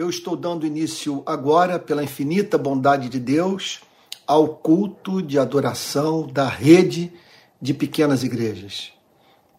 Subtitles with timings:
[0.00, 3.80] Eu estou dando início agora, pela infinita bondade de Deus,
[4.26, 7.12] ao culto de adoração da rede
[7.60, 8.94] de pequenas igrejas.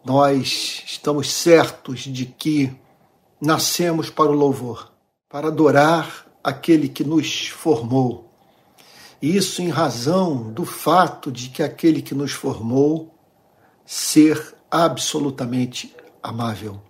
[0.03, 2.73] Nós estamos certos de que
[3.39, 4.91] nascemos para o louvor,
[5.29, 8.27] para adorar aquele que nos formou.
[9.21, 13.15] Isso em razão do fato de que aquele que nos formou
[13.85, 16.81] ser absolutamente amável.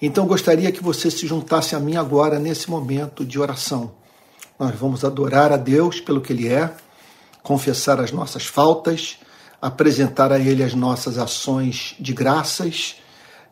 [0.00, 3.92] Então gostaria que você se juntasse a mim agora nesse momento de oração.
[4.58, 6.74] Nós vamos adorar a Deus pelo que Ele é,
[7.42, 9.18] confessar as nossas faltas,
[9.60, 12.96] apresentar a Ele as nossas ações de graças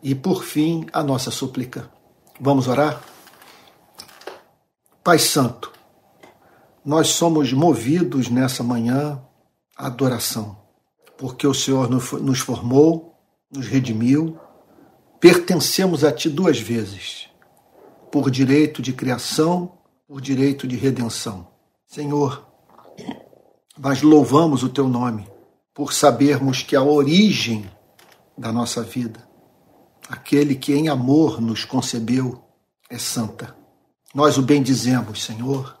[0.03, 1.89] e, por fim, a nossa súplica.
[2.39, 3.01] Vamos orar?
[5.03, 5.71] Pai Santo,
[6.83, 9.21] nós somos movidos nessa manhã
[9.77, 10.57] à adoração,
[11.17, 13.15] porque o Senhor nos formou,
[13.51, 14.39] nos redimiu,
[15.25, 17.27] pertencemos a Ti duas vezes,
[18.11, 19.71] por direito de criação,
[20.07, 21.47] por direito de redenção.
[21.87, 22.47] Senhor,
[23.75, 25.27] nós louvamos o Teu nome
[25.73, 27.67] por sabermos que a origem
[28.37, 29.27] da nossa vida,
[30.07, 32.43] aquele que em amor nos concebeu,
[32.87, 33.55] é santa.
[34.13, 35.75] Nós o bendizemos, Senhor,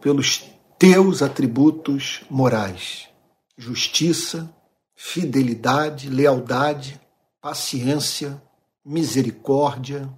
[0.00, 0.42] pelos
[0.76, 3.08] teus atributos morais:
[3.56, 4.52] justiça,
[4.96, 7.00] fidelidade, lealdade,
[7.40, 8.42] paciência,
[8.88, 10.08] misericórdia,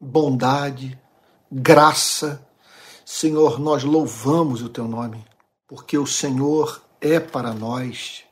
[0.00, 0.96] bondade,
[1.50, 2.46] graça.
[3.04, 5.24] Senhor, nós louvamos o teu nome,
[5.66, 8.22] porque o Senhor é para nós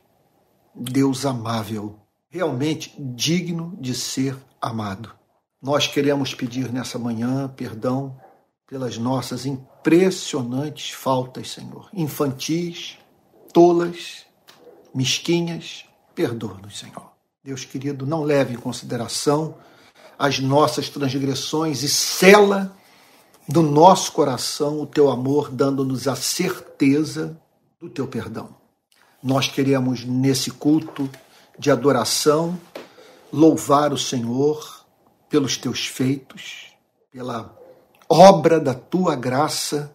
[0.73, 1.99] Deus amável,
[2.31, 5.13] realmente digno de ser amado.
[5.61, 8.17] Nós queremos pedir nessa manhã perdão
[8.69, 12.99] pelas nossas impressionantes faltas, Senhor, infantis,
[13.53, 14.27] tolas,
[14.95, 15.87] mesquinhas.
[16.15, 17.11] Perdoa-nos, Senhor.
[17.43, 19.57] Deus querido, não leve em consideração
[20.19, 22.77] as nossas transgressões e cela
[23.49, 27.41] do nosso coração o teu amor, dando-nos a certeza
[27.81, 28.57] do teu perdão.
[29.23, 31.09] Nós queremos, nesse culto
[31.59, 32.61] de adoração,
[33.33, 34.85] louvar o Senhor
[35.29, 36.73] pelos teus feitos,
[37.11, 37.57] pela
[38.09, 39.95] obra da tua graça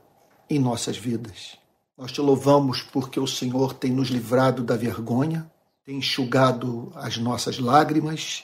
[0.49, 1.57] em nossas vidas.
[1.97, 5.49] Nós te louvamos porque o Senhor tem nos livrado da vergonha,
[5.85, 8.43] tem enxugado as nossas lágrimas,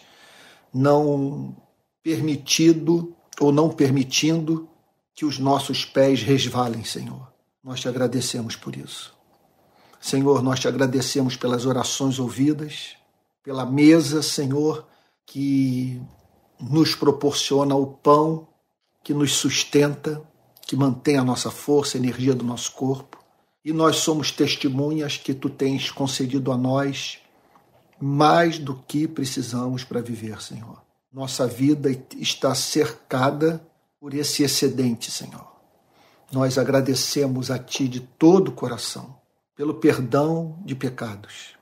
[0.74, 1.56] não
[2.04, 4.70] permitido ou não permitindo
[5.14, 7.32] que os nossos pés resvalem, Senhor.
[7.64, 9.14] Nós te agradecemos por isso.
[10.00, 12.96] Senhor, nós te agradecemos pelas orações ouvidas,
[13.44, 14.88] pela mesa, Senhor,
[15.26, 16.02] que
[16.60, 18.48] nos proporciona o pão,
[19.04, 20.22] que nos sustenta,
[20.66, 23.18] que mantém a nossa força, a energia do nosso corpo.
[23.64, 27.20] E nós somos testemunhas que tu tens concedido a nós
[28.00, 30.89] mais do que precisamos para viver, Senhor.
[31.12, 33.66] Nossa vida está cercada
[34.00, 35.48] por esse excedente, Senhor.
[36.32, 39.18] Nós agradecemos a Ti de todo o coração
[39.56, 41.58] pelo perdão de pecados,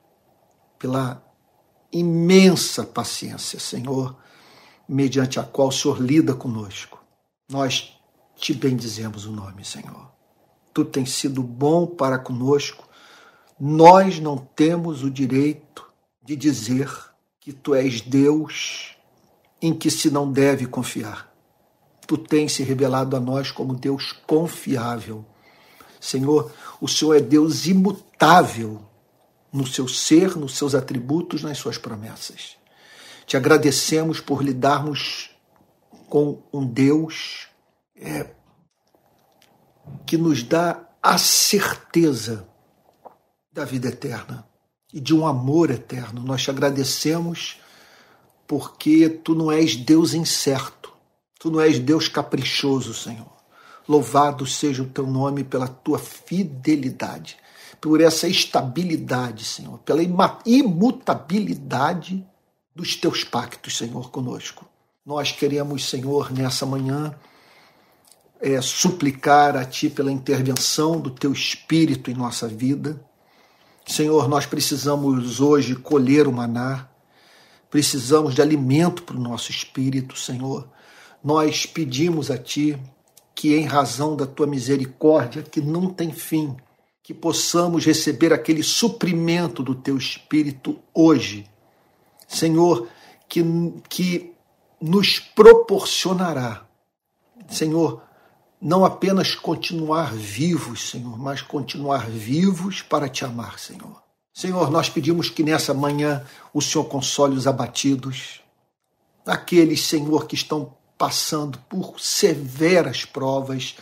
[0.78, 1.24] pela
[1.90, 4.16] imensa paciência, Senhor,
[4.86, 7.02] mediante a qual o Senhor lida conosco.
[7.50, 7.98] Nós
[8.36, 10.12] te bendizemos o nome, Senhor.
[10.74, 12.86] Tu tens sido bom para conosco.
[13.58, 15.90] Nós não temos o direito
[16.22, 16.88] de dizer
[17.40, 18.97] que tu és Deus
[19.60, 21.32] em que se não deve confiar.
[22.06, 25.24] Tu tens se revelado a nós como Deus confiável.
[26.00, 28.80] Senhor, o Senhor é Deus imutável
[29.52, 32.56] no seu ser, nos seus atributos, nas suas promessas.
[33.26, 35.30] Te agradecemos por lidarmos
[36.08, 37.48] com um Deus
[37.94, 38.30] é,
[40.06, 42.48] que nos dá a certeza
[43.52, 44.46] da vida eterna
[44.92, 46.22] e de um amor eterno.
[46.22, 47.60] Nós te agradecemos
[48.48, 50.90] porque tu não és Deus incerto,
[51.38, 53.30] tu não és Deus caprichoso, Senhor.
[53.86, 57.36] Louvado seja o teu nome pela tua fidelidade,
[57.78, 60.00] por essa estabilidade, Senhor, pela
[60.46, 62.26] imutabilidade
[62.74, 64.64] dos teus pactos, Senhor, conosco.
[65.04, 67.14] Nós queremos, Senhor, nessa manhã,
[68.40, 73.02] é, suplicar a Ti pela intervenção do Teu Espírito em nossa vida.
[73.86, 76.88] Senhor, nós precisamos hoje colher o maná,
[77.70, 80.68] precisamos de alimento para o nosso espírito, Senhor.
[81.22, 82.78] Nós pedimos a Ti
[83.34, 86.56] que, em razão da Tua misericórdia, que não tem fim,
[87.02, 91.48] que possamos receber aquele suprimento do Teu Espírito hoje.
[92.26, 92.88] Senhor,
[93.28, 93.42] que,
[93.88, 94.32] que
[94.80, 96.66] nos proporcionará,
[97.48, 98.02] Senhor,
[98.60, 104.07] não apenas continuar vivos, Senhor, mas continuar vivos para te amar, Senhor.
[104.38, 106.24] Senhor, nós pedimos que nessa manhã
[106.54, 108.40] o Senhor console os abatidos,
[109.26, 113.74] aqueles, Senhor, que estão passando por severas provas,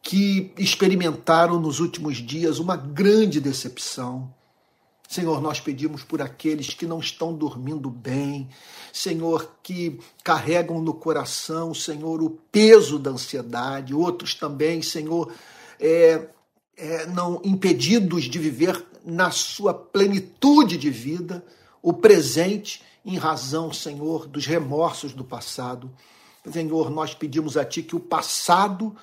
[0.00, 4.32] que experimentaram nos últimos dias uma grande decepção.
[5.08, 8.48] Senhor, nós pedimos por aqueles que não estão dormindo bem,
[8.92, 15.32] Senhor, que carregam no coração, Senhor, o peso da ansiedade, outros também, Senhor,
[15.80, 16.28] é,
[16.76, 21.44] é, não impedidos de viver na sua plenitude de vida,
[21.82, 25.90] o presente, em razão, Senhor, dos remorsos do passado.
[26.50, 28.94] Senhor, nós pedimos a Ti que o passado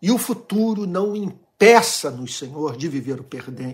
[0.00, 3.22] e o futuro não impeça-nos, Senhor, de viver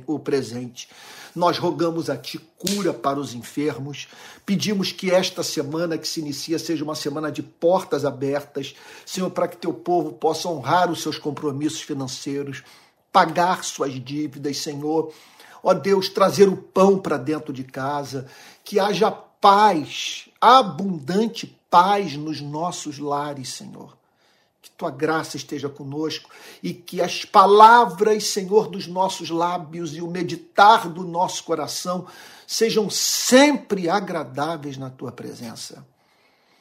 [0.07, 0.89] o presente.
[1.35, 4.09] Nós rogamos a Ti cura para os enfermos,
[4.45, 8.75] pedimos que esta semana que se inicia seja uma semana de portas abertas,
[9.05, 12.63] Senhor, para que Teu povo possa honrar os seus compromissos financeiros,
[13.13, 15.13] pagar suas dívidas, Senhor.
[15.69, 18.29] Ó Deus, trazer o pão para dentro de casa,
[18.63, 23.99] que haja paz, abundante paz nos nossos lares, Senhor.
[24.63, 26.31] Que tua graça esteja conosco
[26.63, 32.07] e que as palavras, Senhor, dos nossos lábios e o meditar do nosso coração
[32.47, 35.85] sejam sempre agradáveis na tua presença.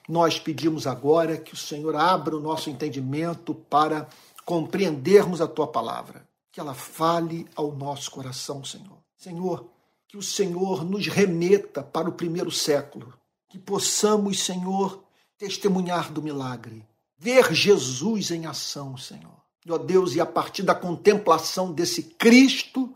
[0.09, 4.07] Nós pedimos agora que o Senhor abra o nosso entendimento para
[4.43, 8.94] compreendermos a tua palavra, que ela fale ao nosso coração, Senhor.
[9.15, 9.69] Senhor,
[10.07, 13.13] que o Senhor nos remeta para o primeiro século,
[13.49, 15.03] que possamos, Senhor,
[15.37, 16.85] testemunhar do milagre,
[17.17, 19.43] ver Jesus em ação, Senhor.
[19.67, 22.93] Ó Deus, e a partir da contemplação desse Cristo,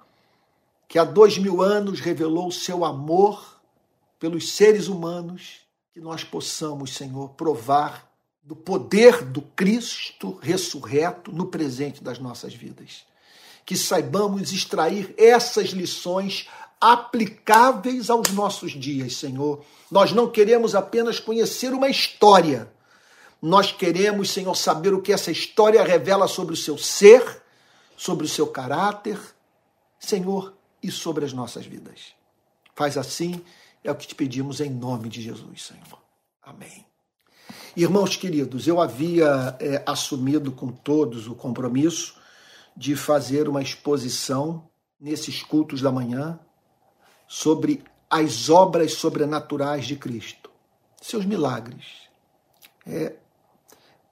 [0.88, 3.60] que há dois mil anos revelou o seu amor
[4.20, 5.62] pelos seres humanos,
[5.94, 8.10] que nós possamos, Senhor, provar
[8.44, 13.06] do poder do Cristo ressurreto no presente das nossas vidas.
[13.70, 16.48] Que saibamos extrair essas lições
[16.82, 19.64] aplicáveis aos nossos dias, Senhor.
[19.92, 22.68] Nós não queremos apenas conhecer uma história.
[23.40, 27.44] Nós queremos, Senhor, saber o que essa história revela sobre o seu ser,
[27.96, 29.20] sobre o seu caráter,
[30.00, 30.52] Senhor,
[30.82, 32.16] e sobre as nossas vidas.
[32.74, 33.40] Faz assim,
[33.84, 36.02] é o que te pedimos em nome de Jesus, Senhor.
[36.42, 36.84] Amém.
[37.78, 42.19] Irmãos queridos, eu havia é, assumido com todos o compromisso
[42.80, 46.40] de fazer uma exposição nesses cultos da manhã
[47.28, 50.50] sobre as obras sobrenaturais de Cristo,
[51.02, 52.08] seus milagres.
[52.88, 53.18] É,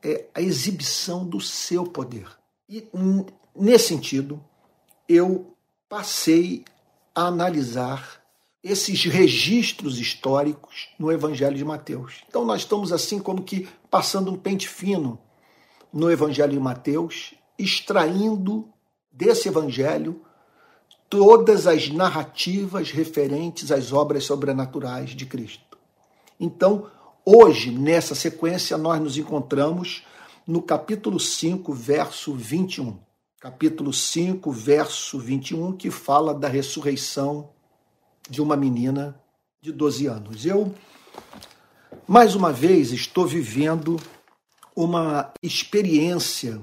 [0.04, 2.28] é a exibição do seu poder.
[2.68, 2.86] E
[3.56, 4.44] nesse sentido,
[5.08, 5.56] eu
[5.88, 6.66] passei
[7.16, 8.22] a analisar
[8.62, 12.22] esses registros históricos no Evangelho de Mateus.
[12.28, 15.18] Então nós estamos assim como que passando um pente fino
[15.94, 18.68] no Evangelho de Mateus, extraindo
[19.12, 20.22] desse evangelho
[21.10, 25.78] todas as narrativas referentes às obras sobrenaturais de Cristo.
[26.40, 26.90] Então,
[27.26, 30.04] hoje, nessa sequência, nós nos encontramos
[30.46, 32.98] no capítulo 5, verso 21.
[33.40, 37.50] Capítulo 5, verso 21, que fala da ressurreição
[38.30, 39.20] de uma menina
[39.62, 40.46] de 12 anos.
[40.46, 40.74] Eu,
[42.08, 43.98] mais uma vez, estou vivendo
[44.76, 46.62] uma experiência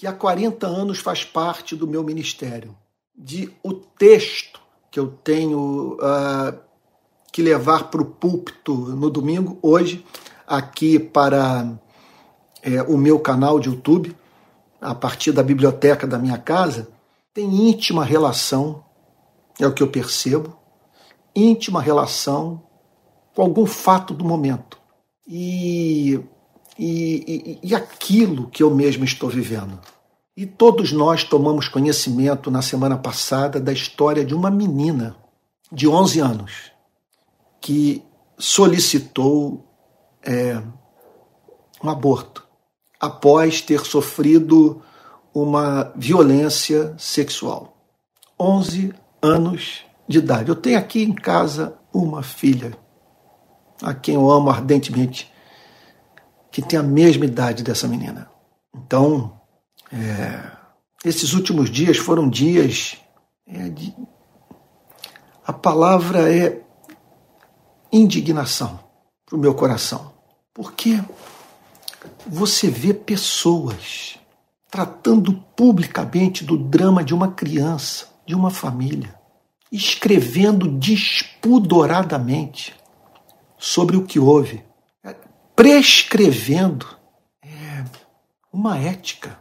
[0.00, 2.74] que há 40 anos faz parte do meu ministério
[3.14, 4.58] de o texto
[4.90, 6.58] que eu tenho uh,
[7.30, 10.02] que levar para o púlpito no domingo, hoje,
[10.46, 11.78] aqui para
[12.62, 14.16] é, o meu canal de YouTube,
[14.80, 16.88] a partir da biblioteca da minha casa,
[17.34, 18.82] tem íntima relação,
[19.60, 20.56] é o que eu percebo,
[21.36, 22.62] íntima relação
[23.34, 24.80] com algum fato do momento.
[25.28, 26.18] E,
[26.82, 29.78] e, e, aquilo que eu mesmo estou vivendo.
[30.34, 35.14] E todos nós tomamos conhecimento na semana passada da história de uma menina
[35.70, 36.72] de 11 anos
[37.60, 38.02] que
[38.38, 39.62] solicitou
[40.22, 40.62] é,
[41.84, 42.46] um aborto
[42.98, 44.80] após ter sofrido
[45.34, 47.76] uma violência sexual.
[48.38, 50.48] 11 anos de idade.
[50.48, 52.72] Eu tenho aqui em casa uma filha,
[53.82, 55.29] a quem eu amo ardentemente,
[56.50, 58.30] que tem a mesma idade dessa menina.
[58.74, 59.40] Então,
[59.92, 60.50] é,
[61.04, 62.96] esses últimos dias foram dias
[63.46, 63.94] é, de.
[65.46, 66.62] A palavra é
[67.92, 68.80] indignação
[69.26, 70.12] para o meu coração.
[70.52, 71.00] Porque
[72.26, 74.18] você vê pessoas
[74.70, 79.18] tratando publicamente do drama de uma criança, de uma família,
[79.72, 82.74] escrevendo despudoradamente
[83.58, 84.62] sobre o que houve,
[85.60, 86.86] prescrevendo
[87.44, 87.84] é,
[88.50, 89.38] uma ética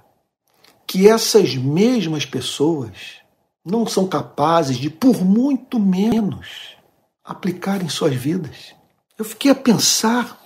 [0.85, 3.21] que essas mesmas pessoas
[3.63, 6.75] não são capazes de, por muito menos,
[7.23, 8.75] aplicar em suas vidas.
[9.17, 10.37] Eu fiquei a pensar,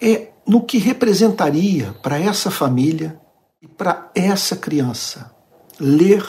[0.00, 3.20] é no que representaria para essa família
[3.60, 5.32] e para essa criança
[5.78, 6.26] ler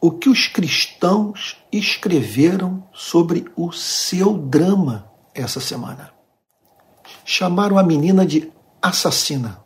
[0.00, 6.17] o que os cristãos escreveram sobre o seu drama essa semana.
[7.30, 9.62] Chamaram a menina de assassina.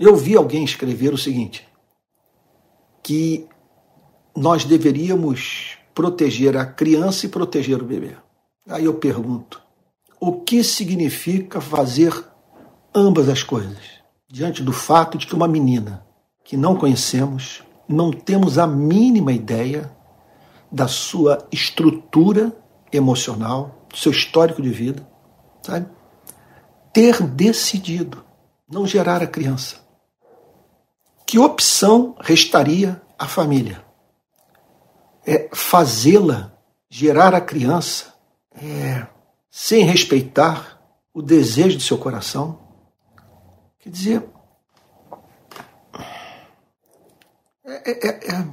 [0.00, 1.64] Eu vi alguém escrever o seguinte:
[3.04, 3.46] que
[4.36, 8.16] nós deveríamos proteger a criança e proteger o bebê.
[8.68, 9.62] Aí eu pergunto:
[10.18, 12.12] o que significa fazer
[12.92, 13.78] ambas as coisas?
[14.26, 16.04] Diante do fato de que uma menina
[16.42, 19.88] que não conhecemos, não temos a mínima ideia
[20.70, 22.52] da sua estrutura
[22.92, 25.08] emocional, do seu histórico de vida,
[25.62, 25.96] sabe?
[26.98, 28.24] Ter decidido
[28.68, 29.76] não gerar a criança.
[31.24, 33.84] Que opção restaria à família?
[35.24, 36.52] É fazê-la
[36.90, 38.12] gerar a criança
[38.52, 39.06] é,
[39.48, 40.82] sem respeitar
[41.14, 42.58] o desejo de seu coração?
[43.78, 44.28] Quer dizer,
[47.64, 48.48] é, é, é,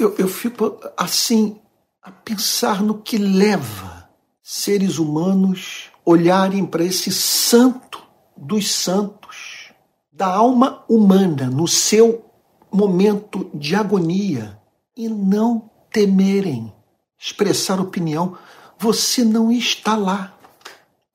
[0.00, 1.62] eu, eu fico assim
[2.02, 4.10] a pensar no que leva
[4.42, 8.02] seres humanos olharem para esse santo
[8.36, 9.72] dos santos,
[10.12, 12.24] da alma humana, no seu
[12.72, 14.58] momento de agonia,
[14.96, 16.72] e não temerem
[17.18, 18.36] expressar opinião.
[18.78, 20.36] Você não está lá.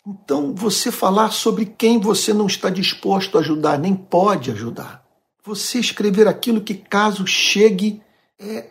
[0.05, 5.05] Então, você falar sobre quem você não está disposto a ajudar, nem pode ajudar.
[5.43, 8.01] Você escrever aquilo que, caso chegue
[8.39, 8.69] é,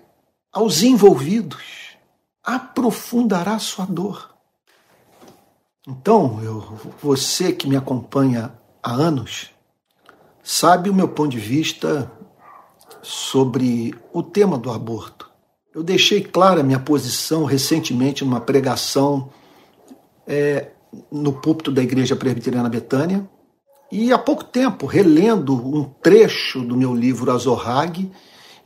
[0.53, 1.97] aos envolvidos,
[2.43, 4.36] aprofundará sua dor.
[5.87, 6.61] Então, eu,
[7.01, 8.53] você que me acompanha
[8.83, 9.51] há anos,
[10.43, 12.11] sabe o meu ponto de vista
[13.03, 15.31] sobre o tema do aborto.
[15.73, 19.31] Eu deixei clara a minha posição recentemente numa pregação
[20.27, 20.71] é,
[21.11, 23.29] no púlpito da Igreja Presbiteriana Betânia.
[23.93, 28.11] E há pouco tempo, relendo um trecho do meu livro Azorrag,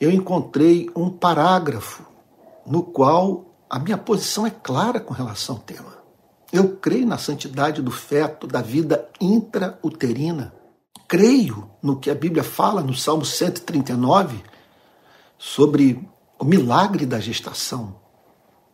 [0.00, 2.06] eu encontrei um parágrafo
[2.66, 5.99] no qual a minha posição é clara com relação ao tema.
[6.52, 10.52] Eu creio na santidade do feto, da vida intrauterina.
[11.06, 14.42] Creio no que a Bíblia fala no Salmo 139
[15.38, 18.00] sobre o milagre da gestação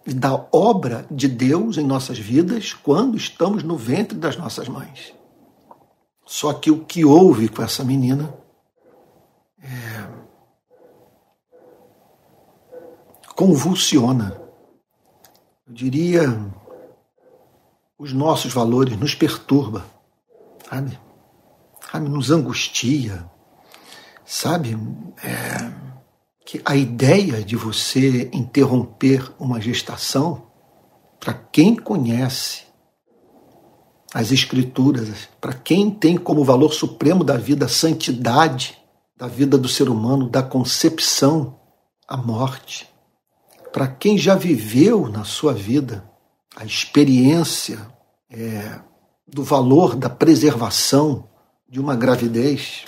[0.06, 5.14] e da obra de Deus em nossas vidas quando estamos no ventre das nossas mães.
[6.24, 8.34] Só que o que houve com essa menina
[9.62, 10.06] é...
[13.34, 14.40] convulsiona.
[15.66, 16.54] Eu diria
[17.98, 19.86] os nossos valores, nos perturba,
[20.68, 20.98] sabe?
[21.90, 22.08] sabe?
[22.08, 23.28] Nos angustia,
[24.24, 24.76] sabe?
[25.22, 25.86] É,
[26.44, 30.46] que a ideia de você interromper uma gestação,
[31.18, 32.64] para quem conhece
[34.14, 38.78] as Escrituras, para quem tem como valor supremo da vida a santidade
[39.16, 41.58] da vida do ser humano, da concepção
[42.06, 42.88] à morte,
[43.72, 46.08] para quem já viveu na sua vida
[46.56, 47.86] a experiência
[48.30, 48.80] é,
[49.28, 51.28] do valor da preservação
[51.68, 52.86] de uma gravidez.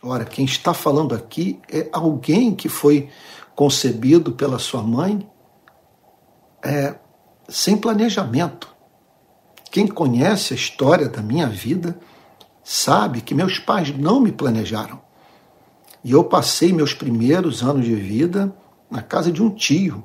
[0.00, 3.10] Ora, quem está falando aqui é alguém que foi
[3.56, 5.28] concebido pela sua mãe
[6.64, 6.94] é,
[7.48, 8.72] sem planejamento.
[9.72, 11.98] Quem conhece a história da minha vida
[12.62, 15.00] sabe que meus pais não me planejaram.
[16.04, 18.54] E eu passei meus primeiros anos de vida
[18.88, 20.02] na casa de um tio,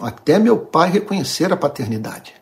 [0.00, 2.34] até meu pai reconhecer a paternidade.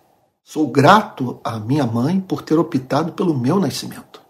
[0.42, 4.20] Sou grato à minha mãe por ter optado pelo meu nascimento.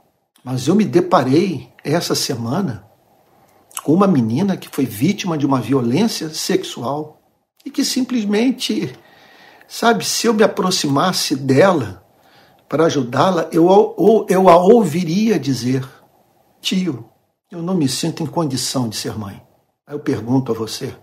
[0.45, 2.87] Mas eu me deparei essa semana
[3.83, 7.21] com uma menina que foi vítima de uma violência sexual
[7.65, 8.95] e que simplesmente,
[9.67, 12.05] sabe, se eu me aproximasse dela
[12.69, 15.87] para ajudá-la, eu, eu a ouviria dizer:
[16.61, 17.09] Tio,
[17.51, 19.43] eu não me sinto em condição de ser mãe.
[19.87, 20.95] Aí eu pergunto a você: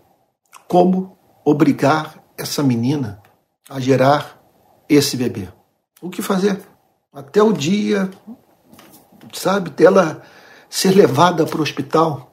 [0.67, 3.21] como obrigar essa menina
[3.69, 4.41] a gerar
[4.88, 5.48] esse bebê.
[6.01, 6.62] O que fazer?
[7.13, 8.10] Até o dia,
[9.33, 10.21] sabe, dela
[10.69, 12.31] ser levada para o hospital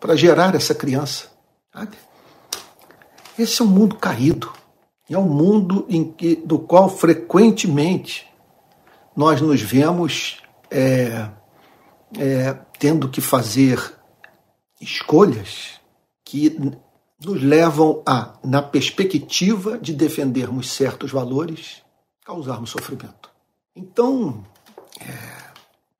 [0.00, 1.26] para gerar essa criança.
[1.72, 1.96] Sabe?
[3.38, 4.52] Esse é um mundo caído.
[5.10, 8.26] É um mundo em que, do qual frequentemente
[9.16, 11.28] nós nos vemos é,
[12.18, 13.94] é, tendo que fazer
[14.80, 15.80] escolhas
[16.24, 16.56] que
[17.24, 21.82] nos levam a, na perspectiva de defendermos certos valores,
[22.24, 23.30] causarmos sofrimento.
[23.74, 24.44] Então,
[25.00, 25.04] é,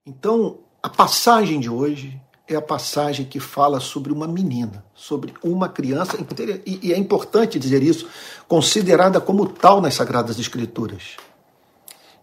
[0.07, 5.69] então a passagem de hoje é a passagem que fala sobre uma menina, sobre uma
[5.69, 6.17] criança,
[6.65, 8.09] e, é importante dizer isso,
[8.47, 11.17] considerada como tal nas Sagradas Escrituras.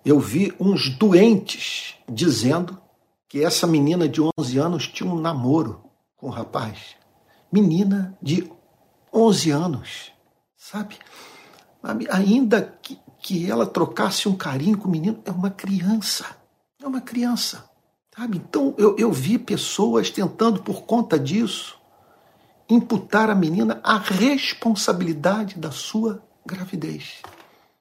[0.04, 2.80] Eu vi uns doentes dizendo
[3.28, 5.84] que essa menina de 11 anos tinha um namoro
[6.16, 6.96] com um rapaz.
[7.52, 8.50] Menina de
[9.16, 10.12] 11 anos,
[10.58, 10.98] sabe?
[12.12, 16.26] Ainda que, que ela trocasse um carinho com o menino, é uma criança.
[16.82, 17.70] É uma criança,
[18.16, 18.38] sabe?
[18.38, 21.80] Então eu, eu vi pessoas tentando, por conta disso,
[22.70, 27.22] imputar à menina a responsabilidade da sua gravidez.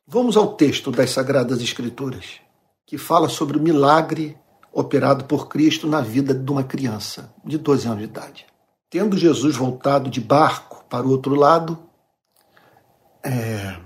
[0.06, 2.40] Vamos ao texto das Sagradas Escrituras,
[2.86, 4.36] que fala sobre o milagre
[4.72, 8.46] operado por Cristo na vida de uma criança de 12 anos de idade.
[8.90, 11.76] Tendo Jesus voltado de barco para o outro lado,
[13.20, 13.80] é,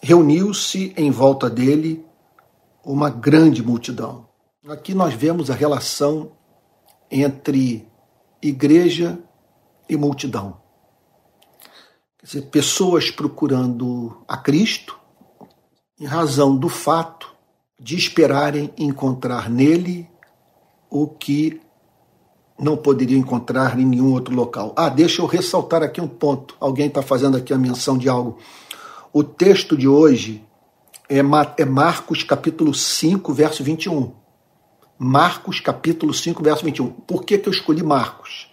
[0.00, 2.06] reuniu-se em volta dele
[2.84, 4.28] uma grande multidão.
[4.68, 6.30] Aqui nós vemos a relação
[7.10, 7.88] entre
[8.40, 9.18] igreja
[9.88, 10.60] e multidão.
[12.18, 14.96] Quer dizer, pessoas procurando a Cristo
[15.98, 17.34] em razão do fato
[17.80, 20.08] de esperarem encontrar nele
[20.88, 21.60] o que
[22.62, 24.72] não poderiam encontrar em nenhum outro local.
[24.76, 26.54] Ah, deixa eu ressaltar aqui um ponto.
[26.60, 28.38] Alguém está fazendo aqui a menção de algo.
[29.12, 30.44] O texto de hoje
[31.08, 31.18] é,
[31.58, 34.12] é Marcos capítulo 5, verso 21.
[34.96, 36.88] Marcos capítulo 5, verso 21.
[36.88, 38.48] Por que, que eu escolhi Marcos?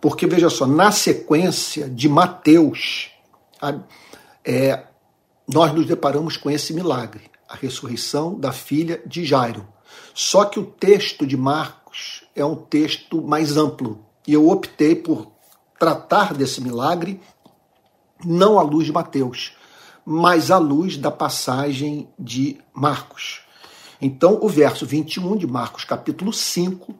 [0.00, 3.10] Porque, veja só, na sequência de Mateus,
[4.44, 4.82] é,
[5.46, 9.64] nós nos deparamos com esse milagre, a ressurreição da filha de Jairo.
[10.12, 11.81] Só que o texto de Marcos
[12.34, 14.04] é um texto mais amplo.
[14.26, 15.32] E eu optei por
[15.78, 17.20] tratar desse milagre
[18.24, 19.52] não à luz de Mateus,
[20.04, 23.40] mas à luz da passagem de Marcos.
[24.00, 26.94] Então, o verso 21 de Marcos, capítulo 5,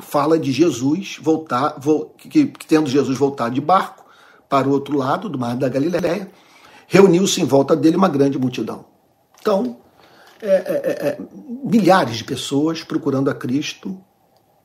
[0.00, 1.76] fala de Jesus voltar,
[2.18, 4.04] que, tendo Jesus voltado de barco
[4.48, 6.30] para o outro lado do mar da Galiléia,
[6.86, 8.84] reuniu-se em volta dele uma grande multidão.
[9.40, 9.78] Então,
[10.44, 11.18] é, é, é, é,
[11.64, 13.98] milhares de pessoas procurando a Cristo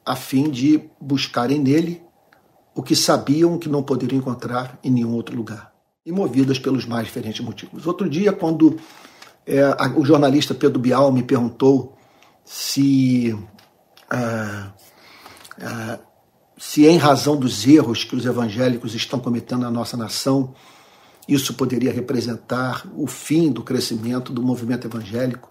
[0.06, 2.04] a fim de buscarem nele
[2.76, 5.74] o que sabiam que não poderiam encontrar em nenhum outro lugar,
[6.06, 7.86] e movidas pelos mais diferentes motivos.
[7.88, 8.78] Outro dia, quando
[9.46, 11.98] é, a, o jornalista Pedro Bial me perguntou
[12.44, 13.38] se
[14.10, 14.74] ah,
[15.62, 16.00] ah,
[16.58, 20.54] se em razão dos erros que os evangélicos estão cometendo na nossa nação,
[21.28, 25.50] isso poderia representar o fim do crescimento do movimento evangélico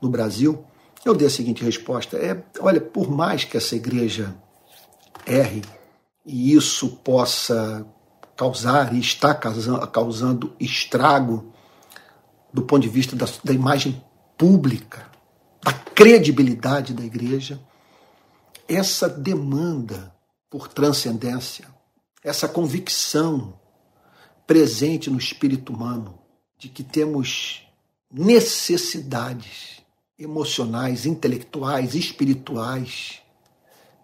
[0.00, 0.64] no Brasil,
[1.04, 4.34] eu dei a seguinte resposta: é, olha, por mais que essa igreja
[5.26, 5.62] erre
[6.24, 7.86] e isso possa
[8.36, 11.52] causar e está causando estrago
[12.52, 14.02] do ponto de vista da, da imagem
[14.36, 15.06] pública,
[15.62, 17.60] da credibilidade da igreja,
[18.66, 20.14] essa demanda
[20.48, 21.66] por transcendência,
[22.24, 23.58] essa convicção
[24.46, 26.18] presente no espírito humano
[26.58, 27.66] de que temos
[28.10, 29.79] necessidades
[30.20, 33.22] emocionais, intelectuais, espirituais,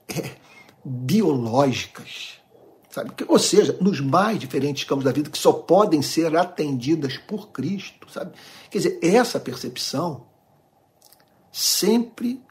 [0.09, 0.37] é,
[0.83, 2.41] biológicas,
[2.91, 3.13] sabe?
[3.29, 8.11] Ou seja, nos mais diferentes campos da vida que só podem ser atendidas por Cristo,
[8.11, 8.33] sabe?
[8.71, 10.27] Quer dizer, essa percepção
[11.53, 12.43] sempre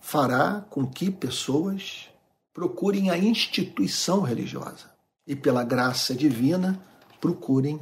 [0.00, 2.08] fará com que pessoas
[2.52, 4.90] procurem a instituição religiosa
[5.26, 6.80] e, pela graça divina,
[7.20, 7.78] procurem,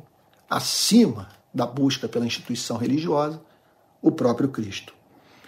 [0.50, 3.40] acima da busca pela instituição religiosa,
[4.02, 4.92] o próprio Cristo.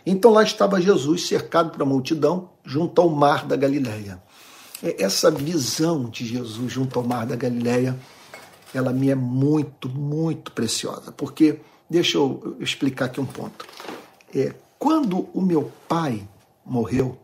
[0.07, 4.23] Então lá estava Jesus cercado uma multidão junto ao mar da Galileia.
[4.81, 7.99] É, essa visão de Jesus junto ao mar da Galileia,
[8.73, 11.59] ela me é muito, muito preciosa, porque
[11.90, 13.66] deixa eu explicar aqui um ponto.
[14.33, 16.23] É, quando o meu pai
[16.64, 17.19] morreu,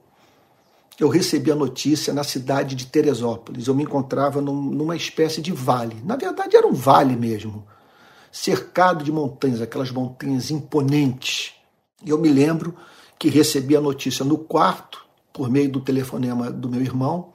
[0.99, 3.67] eu recebi a notícia na cidade de Teresópolis.
[3.67, 5.97] Eu me encontrava num, numa espécie de vale.
[6.05, 7.65] Na verdade, era um vale mesmo,
[8.31, 11.55] cercado de montanhas, aquelas montanhas imponentes.
[12.05, 12.75] Eu me lembro
[13.19, 17.33] que recebi a notícia no quarto, por meio do telefonema do meu irmão,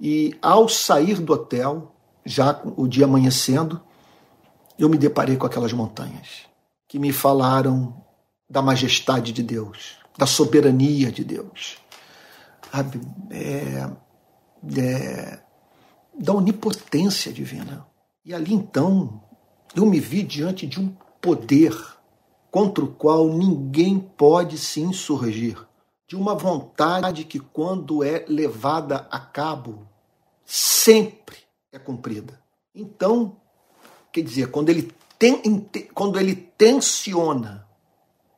[0.00, 3.80] e ao sair do hotel, já o dia amanhecendo,
[4.78, 6.46] eu me deparei com aquelas montanhas
[6.88, 8.02] que me falaram
[8.48, 11.78] da majestade de Deus, da soberania de Deus,
[12.70, 13.00] sabe?
[13.30, 13.88] É,
[14.76, 15.38] é,
[16.18, 17.86] da onipotência divina.
[18.24, 19.22] E ali então
[19.74, 21.74] eu me vi diante de um poder
[22.52, 25.56] contra o qual ninguém pode se insurgir,
[26.06, 29.88] de uma vontade que, quando é levada a cabo,
[30.44, 31.38] sempre
[31.72, 32.38] é cumprida.
[32.74, 33.38] Então,
[34.12, 35.40] quer dizer, quando ele, tem,
[35.94, 37.66] quando ele tensiona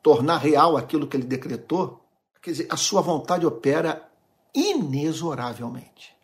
[0.01, 2.01] tornar real aquilo que ele decretou,
[2.41, 4.09] quer dizer, a sua vontade opera
[4.55, 6.15] inexoravelmente.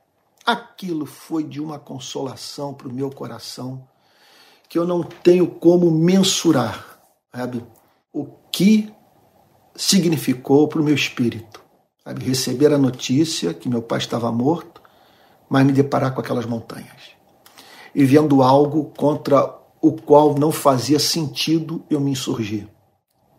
[0.46, 3.84] Aquilo foi de uma consolação para o meu coração
[4.68, 7.02] que eu não tenho como mensurar,
[7.34, 7.66] sabe?
[8.12, 8.92] O que
[9.74, 11.62] significou para o meu espírito.
[12.04, 12.24] Sabe?
[12.24, 14.82] Receber a notícia que meu pai estava morto,
[15.48, 17.12] mas me deparar com aquelas montanhas.
[17.94, 22.68] E vendo algo contra o qual não fazia sentido eu me insurgir.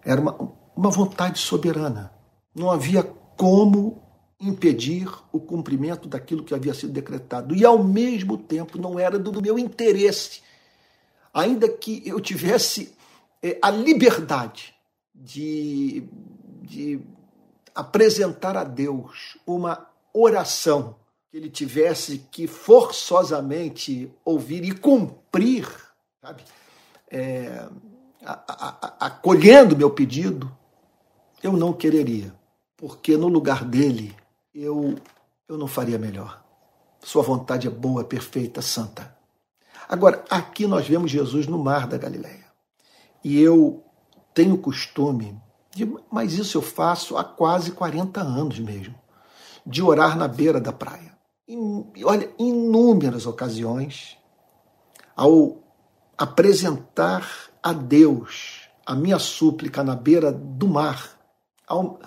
[0.04, 0.36] Era uma,
[0.76, 2.12] uma vontade soberana.
[2.54, 3.04] Não havia
[3.38, 4.02] como
[4.40, 7.56] impedir o cumprimento daquilo que havia sido decretado.
[7.56, 10.42] E, ao mesmo tempo, não era do meu interesse,
[11.32, 12.96] ainda que eu tivesse
[13.62, 14.74] a liberdade
[15.14, 16.04] de,
[16.62, 17.02] de
[17.74, 20.96] apresentar a Deus uma oração
[21.30, 25.68] que ele tivesse que forçosamente ouvir e cumprir,
[26.22, 26.44] sabe?
[27.10, 27.68] É,
[29.00, 30.52] acolhendo meu pedido,
[31.42, 32.34] eu não quereria,
[32.78, 34.16] porque no lugar dele
[34.54, 34.96] eu,
[35.48, 36.44] eu não faria melhor.
[37.00, 39.16] Sua vontade é boa, perfeita, santa.
[39.90, 42.41] Agora, aqui nós vemos Jesus no mar da Galileia.
[43.24, 43.84] E eu
[44.34, 45.40] tenho costume,
[45.76, 48.96] de, mas isso eu faço há quase 40 anos mesmo,
[49.66, 51.12] de orar na beira da praia.
[51.48, 54.18] E, olha, inúmeras ocasiões,
[55.16, 55.58] ao
[56.18, 57.28] apresentar
[57.62, 61.12] a Deus a minha súplica na beira do mar,
[61.68, 62.00] ao,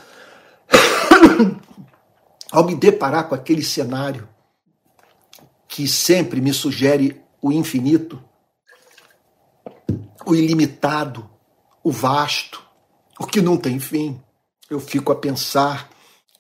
[2.51, 4.29] ao me deparar com aquele cenário
[5.69, 8.23] que sempre me sugere o infinito,
[10.27, 11.29] o ilimitado,
[11.83, 12.63] o vasto,
[13.19, 14.21] o que não tem fim,
[14.69, 15.91] eu fico a pensar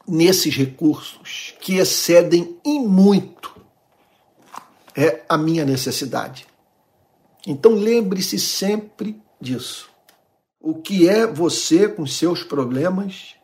[0.06, 3.54] nesses recursos que excedem em muito
[4.96, 6.46] é a minha necessidade.
[7.46, 9.90] Então lembre-se sempre disso.
[10.60, 13.34] O que é você com seus problemas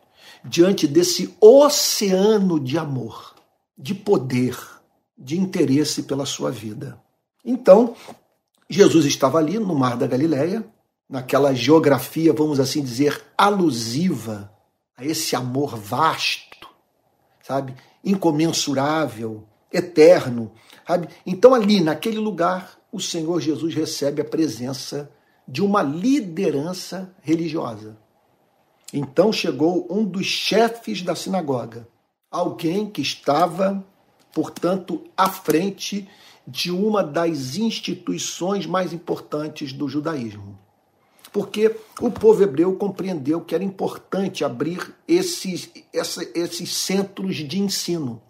[0.43, 3.35] diante desse oceano de amor,
[3.77, 4.57] de poder,
[5.17, 6.99] de interesse pela sua vida?
[7.45, 7.95] Então,
[8.71, 10.65] Jesus estava ali no Mar da Galileia,
[11.09, 14.49] naquela geografia, vamos assim dizer, alusiva
[14.95, 16.69] a esse amor vasto,
[17.43, 17.75] sabe?
[18.01, 20.53] Incomensurável, eterno,
[20.87, 21.09] sabe?
[21.25, 25.11] Então ali, naquele lugar, o Senhor Jesus recebe a presença
[25.45, 27.97] de uma liderança religiosa.
[28.93, 31.89] Então chegou um dos chefes da sinagoga,
[32.31, 33.85] alguém que estava,
[34.33, 36.07] portanto, à frente
[36.47, 40.57] de uma das instituições mais importantes do judaísmo.
[41.31, 45.69] Porque o povo hebreu compreendeu que era importante abrir esses,
[46.35, 48.21] esses centros de ensino.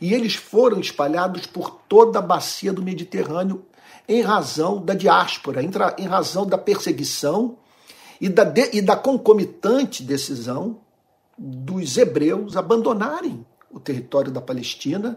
[0.00, 3.64] E eles foram espalhados por toda a bacia do Mediterrâneo
[4.08, 7.58] em razão da diáspora, em razão da perseguição
[8.20, 10.78] e da, de, e da concomitante decisão
[11.36, 15.16] dos hebreus abandonarem o território da Palestina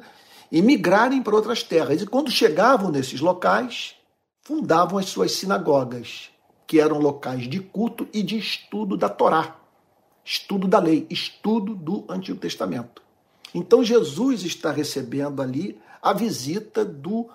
[0.54, 2.00] e migrarem para outras terras.
[2.00, 3.96] E quando chegavam nesses locais,
[4.44, 6.30] fundavam as suas sinagogas,
[6.68, 9.60] que eram locais de culto e de estudo da Torá,
[10.24, 13.02] estudo da lei, estudo do Antigo Testamento.
[13.52, 17.28] Então Jesus está recebendo ali a visita do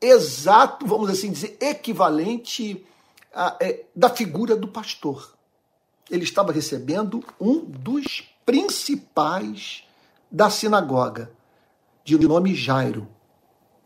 [0.00, 2.86] exato, vamos assim dizer, equivalente
[3.34, 5.34] a, é, da figura do pastor.
[6.10, 9.84] Ele estava recebendo um dos principais
[10.30, 11.30] da sinagoga,
[12.04, 13.08] de nome Jairo,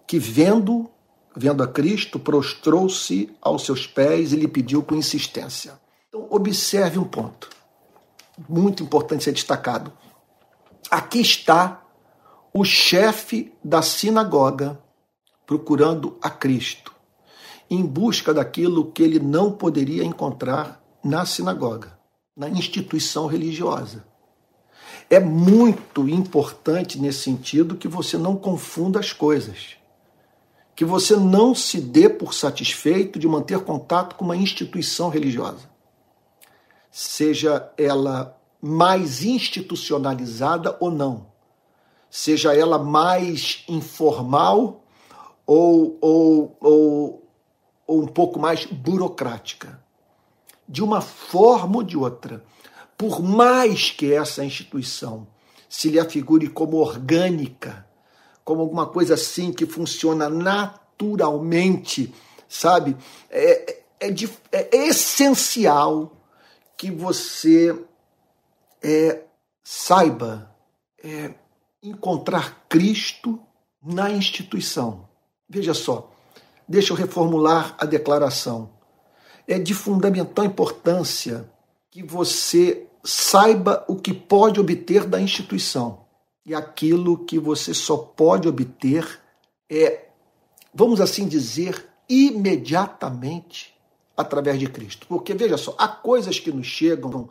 [0.07, 0.90] que vendo,
[1.37, 5.79] vendo a Cristo, prostrou-se aos seus pés e lhe pediu com insistência.
[6.09, 7.50] Então, observe um ponto,
[8.48, 9.92] muito importante ser destacado.
[10.90, 11.83] Aqui está
[12.55, 14.81] o chefe da sinagoga
[15.46, 16.94] procurando a Cristo,
[17.68, 21.98] em busca daquilo que ele não poderia encontrar na sinagoga,
[22.37, 24.05] na instituição religiosa.
[25.09, 29.77] É muito importante nesse sentido que você não confunda as coisas.
[30.75, 35.71] Que você não se dê por satisfeito de manter contato com uma instituição religiosa.
[36.90, 41.27] Seja ela mais institucionalizada ou não.
[42.11, 44.83] Seja ela mais informal
[45.47, 47.29] ou, ou, ou,
[47.87, 49.81] ou um pouco mais burocrática.
[50.69, 52.45] De uma forma ou de outra,
[52.96, 55.26] por mais que essa instituição
[55.68, 57.87] se lhe afigure como orgânica,
[58.44, 62.14] como alguma coisa assim que funciona naturalmente,
[62.48, 62.96] sabe?
[63.28, 66.12] É, é, de, é essencial
[66.76, 67.76] que você
[68.82, 69.24] é,
[69.64, 70.54] saiba
[71.02, 71.35] é,
[71.82, 73.40] encontrar Cristo
[73.82, 75.09] na instituição.
[75.48, 76.11] Veja só,
[76.68, 78.70] deixa eu reformular a declaração.
[79.46, 81.50] É de fundamental importância
[81.90, 86.05] que você saiba o que pode obter da instituição.
[86.45, 89.21] E aquilo que você só pode obter
[89.71, 90.07] é,
[90.77, 93.75] vamos assim dizer, imediatamente
[94.16, 95.07] através de Cristo.
[95.07, 97.31] Porque veja só, há coisas que nos chegam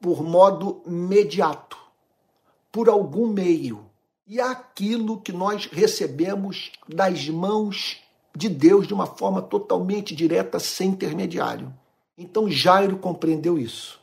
[0.00, 1.76] por modo imediato,
[2.72, 3.84] por algum meio.
[4.26, 8.00] E aquilo que nós recebemos das mãos
[8.34, 11.74] de Deus de uma forma totalmente direta, sem intermediário.
[12.16, 13.99] Então Jairo compreendeu isso,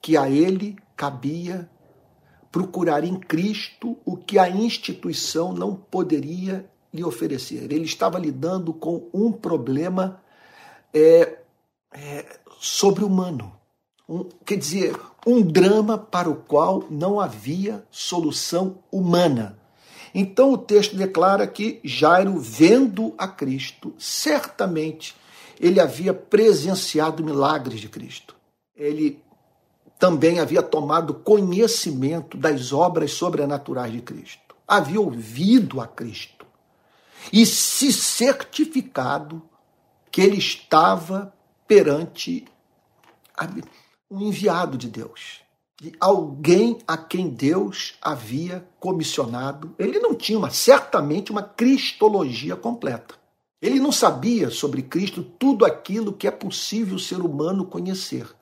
[0.00, 1.68] que a ele cabia
[2.50, 7.70] procurar em Cristo o que a instituição não poderia lhe oferecer.
[7.72, 10.20] Ele estava lidando com um problema
[10.92, 11.38] é,
[11.92, 13.52] é, sobre-humano.
[14.08, 19.58] Um, quer dizer, um drama para o qual não havia solução humana.
[20.14, 25.14] Então o texto declara que Jairo, vendo a Cristo, certamente
[25.60, 28.34] ele havia presenciado milagres de Cristo.
[28.74, 29.22] Ele
[29.98, 34.54] também havia tomado conhecimento das obras sobrenaturais de Cristo.
[34.66, 36.46] Havia ouvido a Cristo
[37.32, 39.42] e se certificado
[40.10, 41.32] que ele estava
[41.66, 42.46] perante
[44.10, 45.40] um enviado de Deus,
[45.80, 49.74] de alguém a quem Deus havia comissionado.
[49.78, 53.14] Ele não tinha uma, certamente uma cristologia completa.
[53.60, 58.37] Ele não sabia sobre Cristo tudo aquilo que é possível o ser humano conhecer.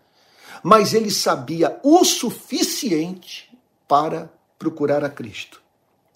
[0.63, 3.51] Mas ele sabia o suficiente
[3.87, 5.63] para procurar a Cristo.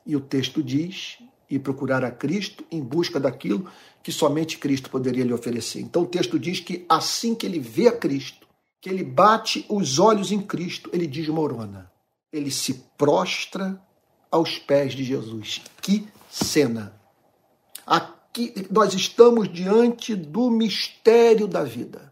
[0.07, 1.18] E o texto diz:
[1.50, 3.68] e procurar a Cristo em busca daquilo
[4.03, 5.81] que somente Cristo poderia lhe oferecer.
[5.81, 8.46] Então o texto diz que assim que ele vê a Cristo,
[8.81, 11.90] que ele bate os olhos em Cristo, ele desmorona.
[12.33, 13.83] Ele se prostra
[14.31, 15.61] aos pés de Jesus.
[15.83, 16.94] Que cena!
[17.85, 22.09] Aqui nós estamos diante do mistério da vida.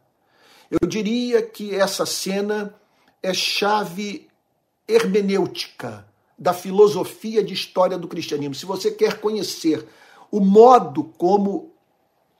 [0.70, 2.74] Eu diria que essa cena
[3.22, 4.28] é chave
[4.86, 6.06] hermenêutica
[6.38, 8.54] da filosofia de história do cristianismo.
[8.54, 9.86] Se você quer conhecer
[10.30, 11.72] o modo como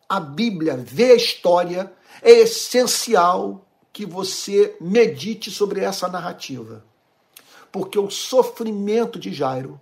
[0.08, 6.84] a Bíblia vê a história, é essencial que você medite sobre essa narrativa.
[7.72, 9.80] Porque o sofrimento de Jairo,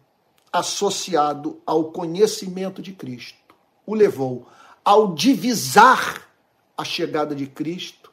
[0.53, 3.55] associado ao conhecimento de Cristo,
[3.85, 4.47] o levou
[4.85, 6.29] ao divisar
[6.77, 8.07] a chegada de Cristo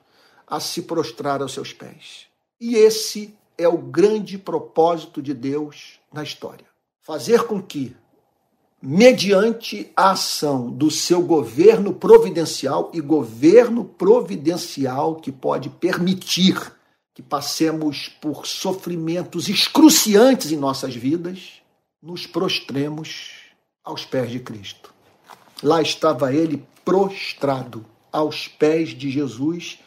[0.54, 2.28] a se prostrar aos seus pés.
[2.62, 6.68] E esse é o grande propósito de Deus na história.
[7.02, 7.96] Fazer com que
[8.80, 16.72] mediante a ação do seu governo providencial e governo providencial que pode permitir
[17.16, 21.63] que passemos por sofrimentos excruciantes em nossas vidas,
[22.00, 23.32] nos prostremos
[23.84, 24.94] aos pés de Cristo.
[25.63, 29.80] Lá estava ele prostrado aos pés de Jesus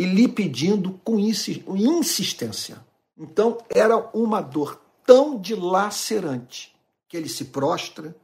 [0.00, 2.84] e lhe pedindo com insistência.
[3.18, 6.74] Então era uma dor tão dilacerante
[7.08, 8.14] que ele se prostra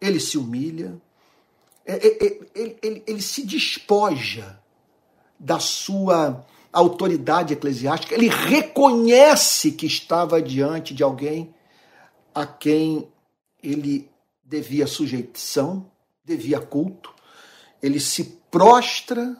[0.00, 1.00] ele se humilha,
[1.84, 4.60] é, é, é, ele, ele, ele se despoja
[5.38, 11.54] da sua autoridade eclesiástica, ele reconhece que estava diante de alguém
[12.34, 13.08] a quem
[13.62, 14.10] ele
[14.44, 15.90] devia sujeição,
[16.24, 17.12] devia culto,
[17.82, 19.36] ele se prostra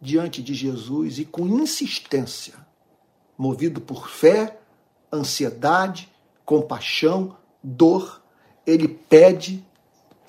[0.00, 2.54] diante de Jesus e com insistência,
[3.36, 4.58] movido por fé,
[5.12, 6.10] ansiedade,
[6.44, 8.22] compaixão, dor,
[8.66, 9.64] ele pede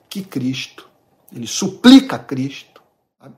[0.09, 0.89] que Cristo,
[1.31, 2.81] ele suplica a Cristo
[3.19, 3.29] a,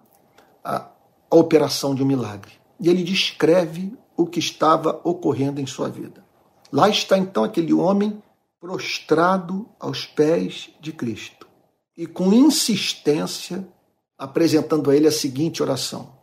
[0.63, 0.91] a,
[1.29, 2.53] a operação de um milagre.
[2.79, 6.23] E ele descreve o que estava ocorrendo em sua vida.
[6.71, 8.21] Lá está então aquele homem
[8.59, 11.47] prostrado aos pés de Cristo
[11.95, 13.67] e com insistência
[14.17, 16.17] apresentando a ele a seguinte oração: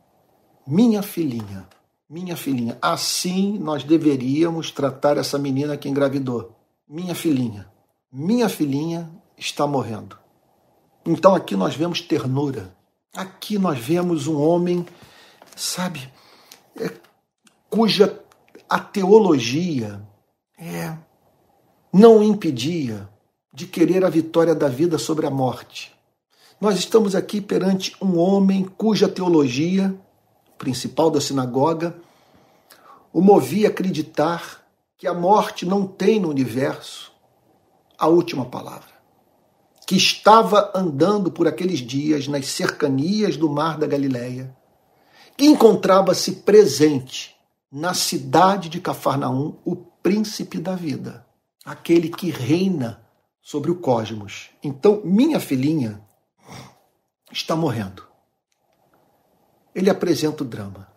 [0.70, 1.68] Minha filhinha,
[2.09, 6.56] minha filhinha, assim nós deveríamos tratar essa menina que engravidou.
[6.88, 7.68] Minha filhinha,
[8.12, 10.16] minha filhinha está morrendo.
[11.04, 12.72] Então aqui nós vemos ternura.
[13.12, 14.87] Aqui nós vemos um homem,
[15.56, 16.09] sabe,
[16.76, 16.92] é,
[17.68, 18.22] cuja
[18.68, 20.00] a teologia
[20.56, 20.96] é,
[21.92, 23.09] não impedia
[23.52, 25.92] de querer a vitória da vida sobre a morte.
[26.61, 29.92] Nós estamos aqui perante um homem cuja teologia,
[30.61, 31.96] principal da sinagoga,
[33.11, 34.62] o movia a acreditar
[34.99, 37.11] que a morte não tem no universo
[37.99, 39.01] a última palavra
[39.87, 44.57] que estava andando por aqueles dias nas cercanias do mar da Galileia,
[45.37, 47.35] que encontrava-se presente
[47.73, 51.27] na cidade de Cafarnaum o príncipe da vida,
[51.64, 53.03] aquele que reina
[53.42, 54.51] sobre o cosmos.
[54.62, 56.01] Então, minha filhinha
[57.33, 58.10] está morrendo.
[59.74, 60.88] Ele apresenta o drama.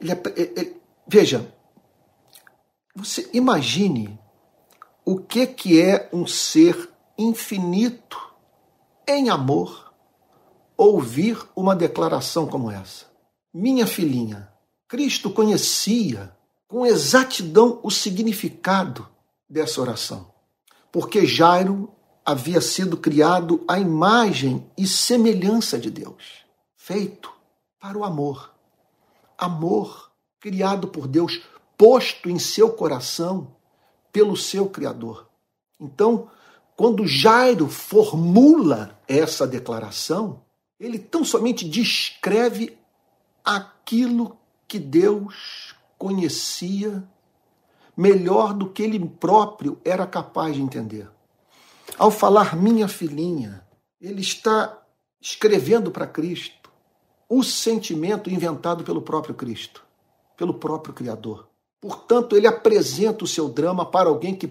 [0.00, 1.52] Ele, ele, veja,
[2.94, 4.18] você imagine
[5.04, 8.18] o que, que é um ser infinito
[9.06, 9.92] em amor
[10.76, 13.06] ouvir uma declaração como essa.
[13.52, 14.48] Minha filhinha,
[14.86, 16.32] Cristo conhecia
[16.68, 19.08] com exatidão o significado
[19.48, 20.30] dessa oração.
[20.92, 21.90] Porque Jairo
[22.24, 26.44] havia sido criado à imagem e semelhança de Deus,
[26.76, 27.37] feito
[27.80, 28.52] para o amor.
[29.36, 30.10] Amor
[30.40, 31.42] criado por Deus,
[31.76, 33.56] posto em seu coração
[34.12, 35.28] pelo seu Criador.
[35.80, 36.30] Então,
[36.76, 40.42] quando Jairo formula essa declaração,
[40.78, 42.78] ele tão somente descreve
[43.44, 44.36] aquilo
[44.66, 47.02] que Deus conhecia
[47.96, 51.10] melhor do que ele próprio era capaz de entender.
[51.98, 53.66] Ao falar minha filhinha,
[54.00, 54.80] ele está
[55.20, 56.57] escrevendo para Cristo
[57.28, 59.84] o sentimento inventado pelo próprio Cristo,
[60.36, 61.48] pelo próprio Criador.
[61.80, 64.50] Portanto, ele apresenta o seu drama para alguém que,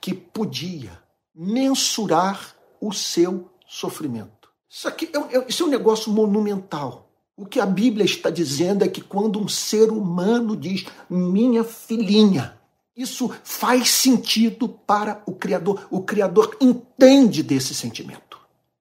[0.00, 1.00] que podia
[1.34, 4.48] mensurar o seu sofrimento.
[4.68, 7.08] Isso, aqui é, é, isso é um negócio monumental.
[7.36, 12.58] O que a Bíblia está dizendo é que quando um ser humano diz minha filhinha,
[12.96, 15.86] isso faz sentido para o Criador.
[15.90, 18.25] O Criador entende desse sentimento.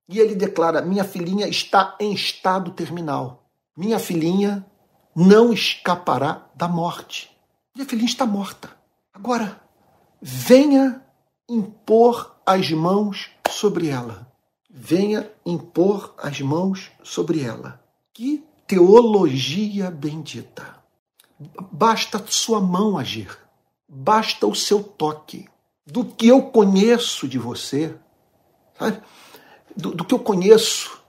[0.07, 3.43] E ele declara: minha filhinha está em estado terminal.
[3.75, 4.65] Minha filhinha
[5.15, 7.35] não escapará da morte.
[7.75, 8.69] Minha filhinha está morta.
[9.13, 9.61] Agora,
[10.21, 11.01] venha
[11.49, 14.31] impor as mãos sobre ela.
[14.69, 17.81] Venha impor as mãos sobre ela.
[18.13, 20.83] Que teologia bendita!
[21.71, 23.37] Basta sua mão agir,
[23.87, 25.47] basta o seu toque.
[25.85, 27.95] Do que eu conheço de você,
[28.77, 29.01] sabe?
[29.75, 30.99] Do, do que eu conheço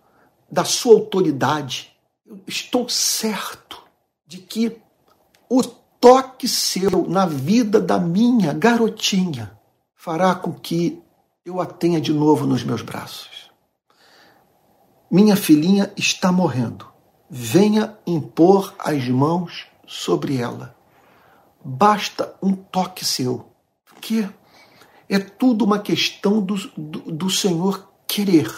[0.50, 3.83] da sua autoridade, eu estou certo
[4.26, 4.76] de que
[5.48, 9.59] o toque seu na vida da minha garotinha
[9.94, 11.02] fará com que
[11.44, 13.50] eu a tenha de novo nos meus braços.
[15.11, 16.96] Minha filhinha está morrendo
[17.29, 20.76] venha impor as mãos sobre ela.
[21.64, 23.46] Basta um toque seu,
[23.85, 24.29] porque
[25.09, 28.53] é tudo uma questão do, do, do Senhor querer.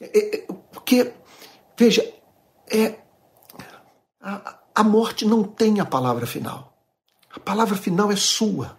[0.00, 1.12] É, é, porque,
[1.76, 2.08] veja,
[2.70, 2.98] é,
[4.20, 6.76] a, a morte não tem a palavra final.
[7.34, 8.78] A palavra final é sua.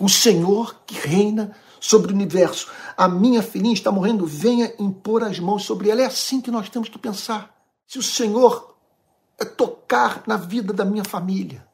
[0.00, 2.70] O Senhor que reina sobre o universo.
[2.96, 6.00] A minha filhinha está morrendo, venha impor as mãos sobre ela.
[6.00, 7.54] É assim que nós temos que pensar.
[7.86, 8.74] Se o Senhor
[9.38, 11.66] é tocar na vida da minha família,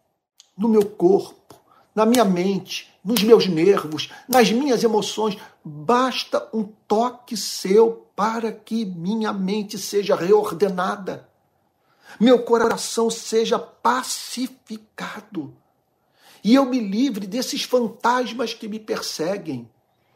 [0.58, 1.54] no meu corpo,
[1.94, 5.36] na minha mente, nos meus nervos, nas minhas emoções.
[5.64, 11.28] Basta um toque seu para que minha mente seja reordenada,
[12.18, 15.54] meu coração seja pacificado
[16.42, 19.70] e eu me livre desses fantasmas que me perseguem.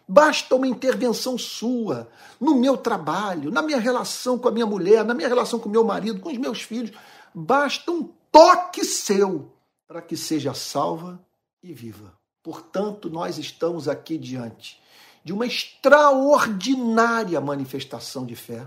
[0.07, 2.09] Basta uma intervenção sua
[2.41, 5.73] no meu trabalho, na minha relação com a minha mulher, na minha relação com o
[5.73, 6.93] meu marido, com os meus filhos.
[7.35, 9.53] Basta um toque seu
[9.87, 11.21] para que seja salva
[11.63, 12.13] e viva.
[12.43, 14.83] Portanto, nós estamos aqui diante
[15.25, 18.67] de uma extraordinária manifestação de fé.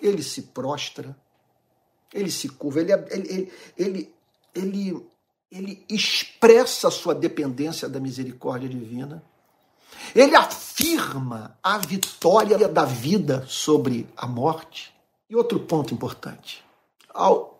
[0.00, 1.16] Ele se prostra,
[2.14, 4.14] ele se curva, ele, ele, ele,
[4.54, 5.06] ele,
[5.50, 9.22] ele expressa a sua dependência da misericórdia divina.
[10.14, 14.94] Ele afirma a vitória da vida sobre a morte.
[15.28, 16.64] E outro ponto importante:
[17.12, 17.56] ao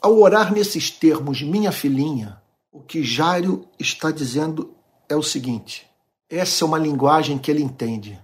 [0.00, 2.40] ao orar nesses termos, minha filhinha,
[2.72, 4.74] o que Jairo está dizendo
[5.08, 5.89] é o seguinte:
[6.30, 8.18] essa é uma linguagem que ele entende.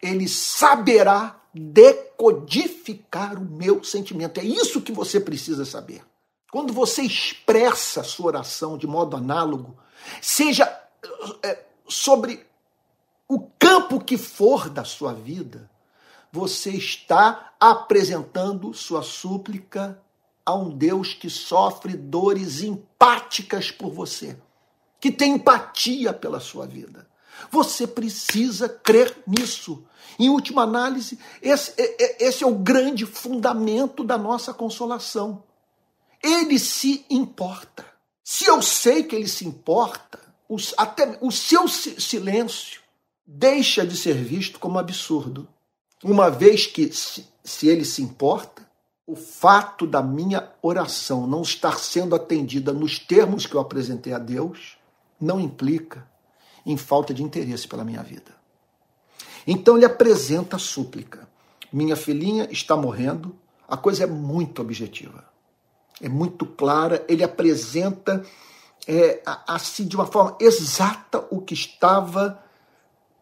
[0.00, 4.38] Ele saberá decodificar o meu sentimento.
[4.38, 6.04] É isso que você precisa saber.
[6.50, 9.76] Quando você expressa a sua oração de modo análogo,
[10.20, 10.64] seja
[11.42, 12.46] é, sobre
[13.26, 15.70] o campo que for da sua vida,
[16.30, 19.98] você está apresentando sua súplica
[20.44, 24.36] a um Deus que sofre dores empáticas por você,
[25.00, 27.06] que tem empatia pela sua vida.
[27.50, 29.84] Você precisa crer nisso.
[30.18, 31.74] Em última análise, esse,
[32.18, 35.42] esse é o grande fundamento da nossa consolação.
[36.22, 37.84] Ele se importa.
[38.22, 40.20] Se eu sei que ele se importa,
[40.76, 42.80] até o seu silêncio
[43.26, 45.48] deixa de ser visto como absurdo.
[46.04, 48.68] Uma vez que, se ele se importa,
[49.06, 54.18] o fato da minha oração não estar sendo atendida nos termos que eu apresentei a
[54.18, 54.76] Deus
[55.20, 56.08] não implica
[56.64, 58.32] em falta de interesse pela minha vida.
[59.46, 61.28] Então ele apresenta a súplica.
[61.72, 63.34] Minha filhinha está morrendo.
[63.68, 65.24] A coisa é muito objetiva.
[66.00, 67.04] É muito clara.
[67.08, 68.24] Ele apresenta
[68.86, 72.42] é, assim de uma forma exata o que estava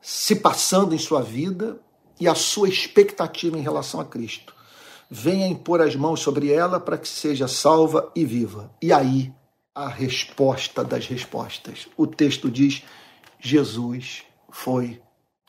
[0.00, 1.80] se passando em sua vida
[2.18, 4.54] e a sua expectativa em relação a Cristo
[5.10, 8.70] venha impor as mãos sobre ela para que seja salva e viva.
[8.80, 9.32] E aí
[9.74, 11.88] a resposta das respostas.
[11.96, 12.84] O texto diz:
[13.40, 15.00] Jesus foi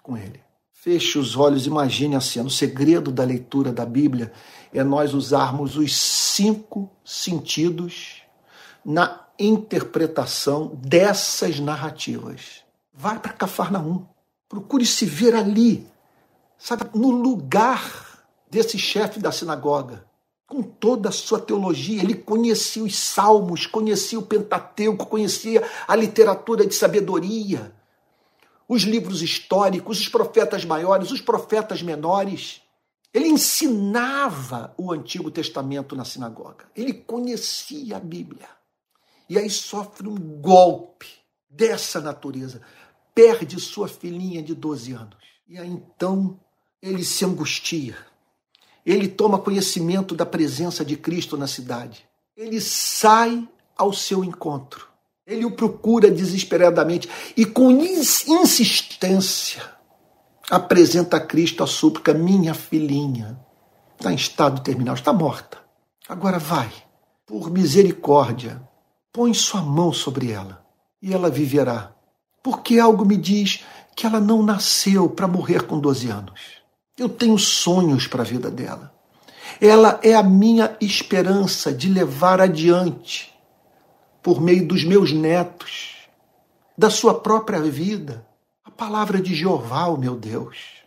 [0.02, 0.42] com ele.
[0.72, 2.48] Feche os olhos, imagine a cena.
[2.48, 4.32] O segredo da leitura da Bíblia
[4.74, 8.24] é nós usarmos os cinco sentidos
[8.84, 12.64] na interpretação dessas narrativas.
[12.94, 14.08] Vai para Cafarnaum.
[14.50, 15.88] Procure se ver ali,
[16.58, 20.04] sabe, no lugar desse chefe da sinagoga,
[20.48, 22.02] com toda a sua teologia.
[22.02, 27.72] Ele conhecia os salmos, conhecia o Pentateuco, conhecia a literatura de sabedoria,
[28.74, 32.62] os livros históricos, os profetas maiores, os profetas menores.
[33.14, 36.72] Ele ensinava o Antigo Testamento na sinagoga.
[36.74, 38.48] Ele conhecia a Bíblia.
[39.28, 41.10] E aí sofre um golpe
[41.50, 42.62] dessa natureza
[43.14, 45.18] perde sua filhinha de 12 anos.
[45.50, 46.40] E aí então
[46.82, 47.98] ele se angustia.
[48.86, 52.08] Ele toma conhecimento da presença de Cristo na cidade.
[52.38, 53.46] Ele sai
[53.76, 54.91] ao seu encontro.
[55.26, 59.64] Ele o procura desesperadamente e com insistência
[60.50, 63.40] apresenta a Cristo a súplica: Minha filhinha
[63.98, 65.60] está em estado terminal, está morta.
[66.10, 66.72] Agora vai,
[67.26, 68.62] por misericórdia,
[69.14, 70.66] põe sua mão sobre ela
[71.02, 71.94] e ela viverá
[72.44, 73.64] porque algo me diz
[73.96, 76.42] que ela não nasceu para morrer com 12 anos.
[76.98, 78.94] Eu tenho sonhos para a vida dela.
[79.60, 83.31] Ela é a minha esperança de levar adiante,
[84.22, 85.96] por meio dos meus netos,
[86.78, 88.26] da sua própria vida,
[88.64, 90.82] a palavra de Jeová, o meu Deus.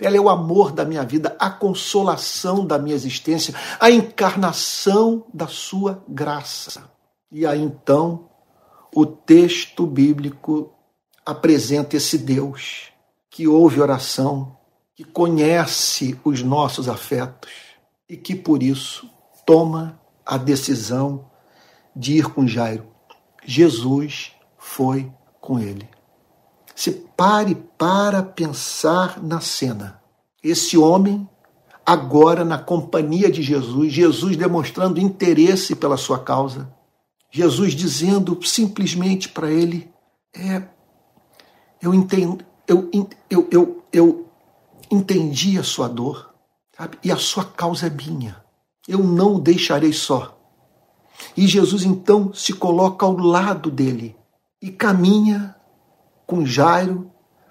[0.00, 5.46] Ela é o amor da minha vida, a consolação da minha existência, a encarnação da
[5.46, 6.90] sua graça.
[7.30, 8.28] E aí então
[8.94, 10.72] o texto bíblico
[11.24, 12.92] apresenta esse Deus
[13.30, 14.56] que ouve oração,
[14.94, 17.50] que conhece os nossos afetos
[18.08, 19.10] e que por isso
[19.44, 21.30] toma a decisão
[21.94, 22.86] de ir com Jairo.
[23.44, 25.88] Jesus foi com ele.
[26.74, 30.00] Se pare para pensar na cena.
[30.42, 31.28] Esse homem,
[31.86, 36.72] agora na companhia de Jesus, Jesus demonstrando interesse pela sua causa,
[37.30, 39.90] Jesus dizendo simplesmente para ele:
[40.34, 40.62] é,
[41.80, 42.90] eu, entendo, eu,
[43.30, 44.28] eu, eu, eu
[44.90, 46.34] entendi a sua dor,
[46.76, 46.98] sabe?
[47.02, 48.42] e a sua causa é minha.
[48.86, 50.38] Eu não o deixarei só.
[51.36, 54.16] E Jesus então se coloca ao lado dele
[54.60, 55.54] e caminha
[56.26, 57.10] com Jairo,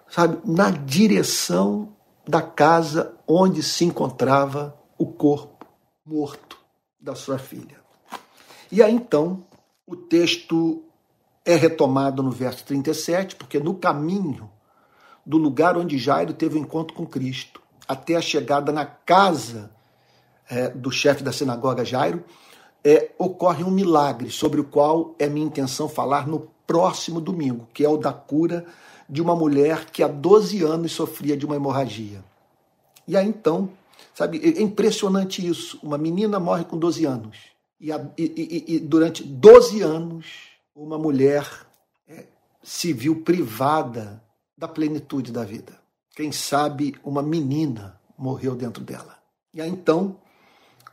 [0.09, 1.93] sabe, na direção
[2.28, 5.66] da casa onde se encontrava o corpo
[6.05, 6.57] morto
[6.99, 7.82] da sua filha.
[8.72, 9.45] E aí então
[9.86, 10.84] o texto
[11.45, 14.49] é retomado no verso 37, porque no caminho
[15.26, 19.72] do lugar onde Jairo teve o um encontro com Cristo, até a chegada na casa
[20.49, 22.24] é, do chefe da sinagoga Jairo,
[22.84, 27.84] é, ocorre um milagre sobre o qual é minha intenção falar no próximo domingo, que
[27.84, 28.66] é o da cura
[29.10, 32.24] de uma mulher que há 12 anos sofria de uma hemorragia.
[33.08, 33.70] E aí então,
[34.14, 35.80] sabe, é impressionante isso.
[35.84, 37.54] Uma menina morre com 12 anos
[37.84, 40.26] e, e, e, durante 12 anos,
[40.74, 41.46] uma mulher
[42.08, 42.26] é,
[42.64, 44.24] se viu privada
[44.58, 45.78] da plenitude da vida.
[46.16, 49.18] Quem sabe uma menina morreu dentro dela.
[49.54, 50.16] E aí então,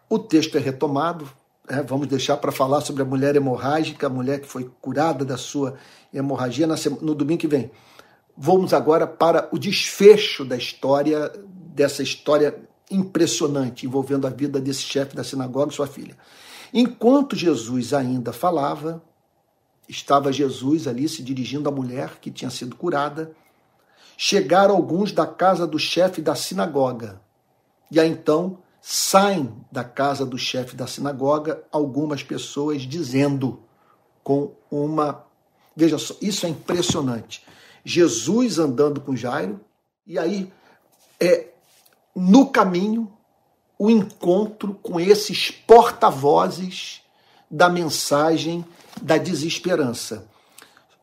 [0.08, 1.30] o texto é retomado.
[1.70, 5.36] É, vamos deixar para falar sobre a mulher hemorrágica, a mulher que foi curada da
[5.36, 5.76] sua
[6.12, 6.66] hemorragia
[7.00, 7.70] no domingo que vem.
[8.36, 11.30] Vamos agora para o desfecho da história,
[11.72, 12.58] dessa história
[12.90, 16.18] impressionante envolvendo a vida desse chefe da sinagoga e sua filha.
[16.74, 19.00] Enquanto Jesus ainda falava,
[19.88, 23.30] estava Jesus ali se dirigindo à mulher que tinha sido curada.
[24.16, 27.20] Chegaram alguns da casa do chefe da sinagoga.
[27.92, 33.62] E aí então saem da casa do chefe da sinagoga algumas pessoas dizendo
[34.22, 35.24] com uma.
[35.76, 37.44] Veja só, isso é impressionante.
[37.84, 39.60] Jesus andando com Jairo,
[40.06, 40.52] e aí
[41.18, 41.48] é
[42.14, 43.12] no caminho
[43.78, 47.00] o encontro com esses porta-vozes
[47.50, 48.64] da mensagem
[49.00, 50.28] da desesperança.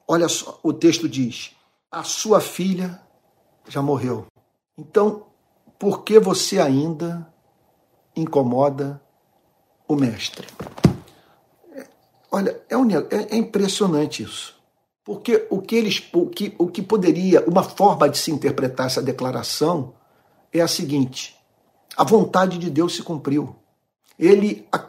[0.08, 1.52] Olha só, o texto diz:
[1.92, 3.02] a sua filha
[3.68, 4.28] já morreu.
[4.78, 5.26] Então,
[5.80, 7.28] por que você ainda
[8.20, 9.02] incomoda
[9.88, 10.48] o mestre?
[12.32, 14.56] Olha, é, um, é, é impressionante isso.
[15.04, 19.02] Porque o que eles, o que, o que poderia, uma forma de se interpretar essa
[19.02, 19.94] declaração
[20.52, 21.36] é a seguinte:
[21.96, 23.56] a vontade de Deus se cumpriu.
[24.20, 24.86] Ele a,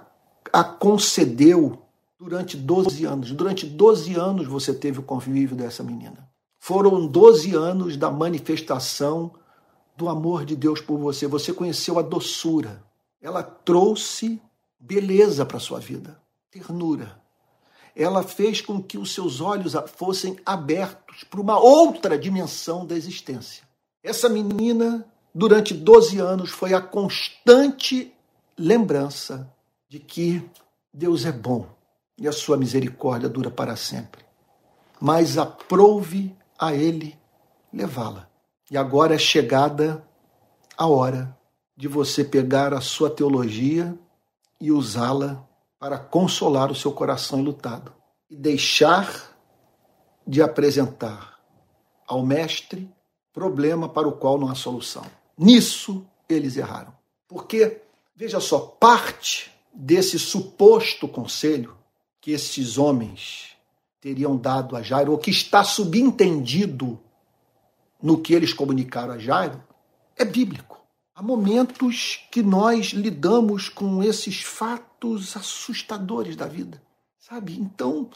[0.53, 1.79] a concedeu
[2.19, 3.31] durante 12 anos.
[3.31, 6.29] Durante 12 anos você teve o convívio dessa menina.
[6.59, 9.33] Foram 12 anos da manifestação
[9.97, 11.27] do amor de Deus por você.
[11.29, 12.83] Você conheceu a doçura.
[13.21, 14.41] Ela trouxe
[14.79, 17.21] beleza para sua vida, ternura.
[17.95, 23.65] ela fez com que os seus olhos fossem abertos para uma outra dimensão da existência.
[24.03, 25.05] Essa menina,
[25.35, 28.15] durante 12 anos, foi a constante
[28.57, 29.53] lembrança
[29.89, 30.49] de que
[30.95, 31.67] Deus é bom
[32.17, 34.25] e a sua misericórdia dura para sempre.
[35.01, 37.19] Mas aprouve a Ele
[37.73, 38.29] levá-la.
[38.71, 40.05] E agora é chegada
[40.77, 41.38] a hora
[41.79, 43.97] de você pegar a sua teologia
[44.61, 45.49] e usá-la
[45.79, 47.95] para consolar o seu coração enlutado
[48.29, 49.39] e deixar
[50.27, 51.39] de apresentar
[52.05, 52.91] ao mestre
[53.33, 55.05] problema para o qual não há solução.
[55.39, 56.93] Nisso eles erraram.
[57.29, 57.81] Porque,
[58.17, 61.77] veja só, parte desse suposto conselho
[62.21, 63.57] que esses homens
[64.01, 66.99] teriam dado a Jairo, ou que está subentendido
[68.03, 69.63] no que eles comunicaram a Jairo,
[70.17, 70.78] é bíblico.
[71.19, 76.81] Há momentos que nós lidamos com esses fatos assustadores da vida,
[77.19, 77.59] sabe?
[77.59, 78.09] Então,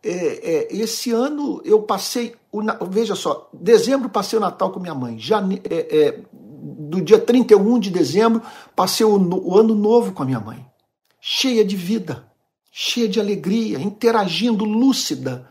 [0.00, 4.94] é, é, esse ano eu passei, o, veja só, dezembro passei o Natal com minha
[4.94, 8.40] mãe, jane, é, é do dia 31 de dezembro
[8.76, 10.64] passei o, o ano novo com a minha mãe,
[11.20, 12.24] cheia de vida,
[12.70, 15.50] cheia de alegria, interagindo, lúcida.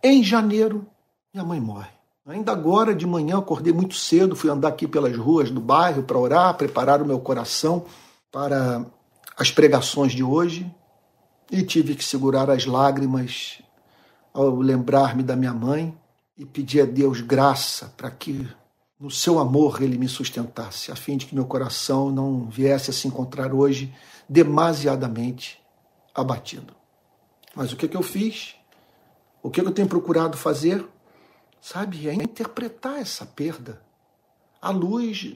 [0.00, 0.86] Em janeiro,
[1.34, 1.97] minha mãe morre.
[2.28, 6.18] Ainda agora de manhã acordei muito cedo, fui andar aqui pelas ruas do bairro para
[6.18, 7.86] orar, preparar o meu coração
[8.30, 8.84] para
[9.34, 10.70] as pregações de hoje
[11.50, 13.62] e tive que segurar as lágrimas
[14.34, 15.96] ao lembrar-me da minha mãe
[16.36, 18.46] e pedir a Deus graça para que
[19.00, 22.92] no seu amor ele me sustentasse, a fim de que meu coração não viesse a
[22.92, 23.90] se encontrar hoje
[24.28, 25.58] demasiadamente
[26.14, 26.74] abatido.
[27.54, 28.54] Mas o que, que eu fiz?
[29.42, 30.86] O que, que eu tenho procurado fazer?
[31.60, 33.82] Sabe, é interpretar essa perda
[34.60, 35.34] à luz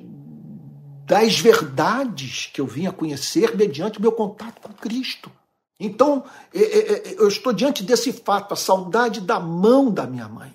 [1.05, 5.31] das verdades que eu vim a conhecer mediante meu contato com Cristo.
[5.79, 10.29] Então, é, é, é, eu estou diante desse fato, a saudade da mão da minha
[10.29, 10.55] mãe,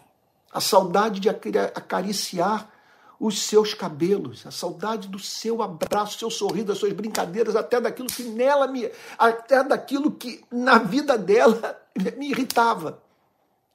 [0.51, 2.71] a saudade de acariciar
[3.19, 8.07] os seus cabelos, a saudade do seu abraço, seu sorriso, das suas brincadeiras, até daquilo
[8.07, 11.77] que nela me, até daquilo que na vida dela
[12.17, 13.01] me irritava.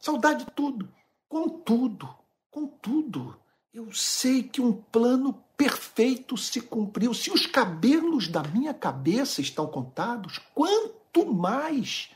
[0.01, 0.88] Saudade de tudo.
[1.32, 2.10] Contudo,
[2.50, 3.34] contudo,
[3.72, 7.14] eu sei que um plano perfeito se cumpriu.
[7.14, 12.10] Se os cabelos da minha cabeça estão contados, quanto mais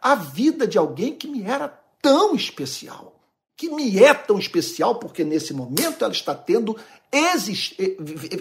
[0.00, 1.66] a vida de alguém que me era
[2.00, 3.16] tão especial.
[3.56, 6.78] Que me é tão especial porque nesse momento ela está tendo.
[7.10, 7.74] Exist...
[7.80, 7.96] Eh,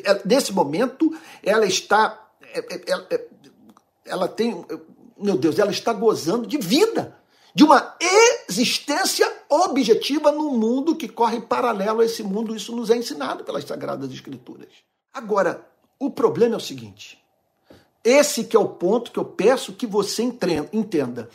[0.05, 2.29] eh, nesse momento ela está.
[2.85, 3.27] Ela, eh,
[4.05, 4.63] ela tem.
[5.17, 7.19] Meu Deus, ela está gozando de vida
[7.53, 7.95] de uma
[8.47, 12.55] existência objetiva num mundo que corre paralelo a esse mundo.
[12.55, 14.69] Isso nos é ensinado pelas Sagradas Escrituras.
[15.13, 15.67] Agora,
[15.99, 17.21] o problema é o seguinte:
[18.03, 21.29] esse que é o ponto que eu peço que você entenda.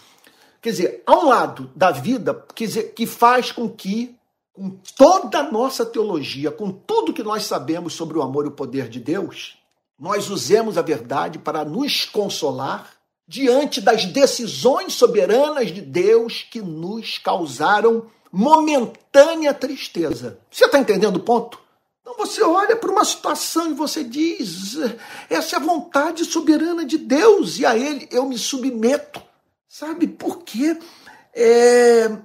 [0.60, 4.16] Quer dizer, há um lado da vida quer dizer, que faz com que,
[4.52, 8.52] com toda a nossa teologia, com tudo que nós sabemos sobre o amor e o
[8.52, 9.58] poder de Deus,
[9.98, 12.95] nós usemos a verdade para nos consolar
[13.26, 20.38] diante das decisões soberanas de Deus que nos causaram momentânea tristeza.
[20.50, 21.60] Você está entendendo o ponto?
[22.00, 24.76] Então você olha para uma situação e você diz:
[25.28, 29.20] essa é a vontade soberana de Deus e a Ele eu me submeto.
[29.68, 30.78] Sabe por quê?
[31.34, 32.16] É,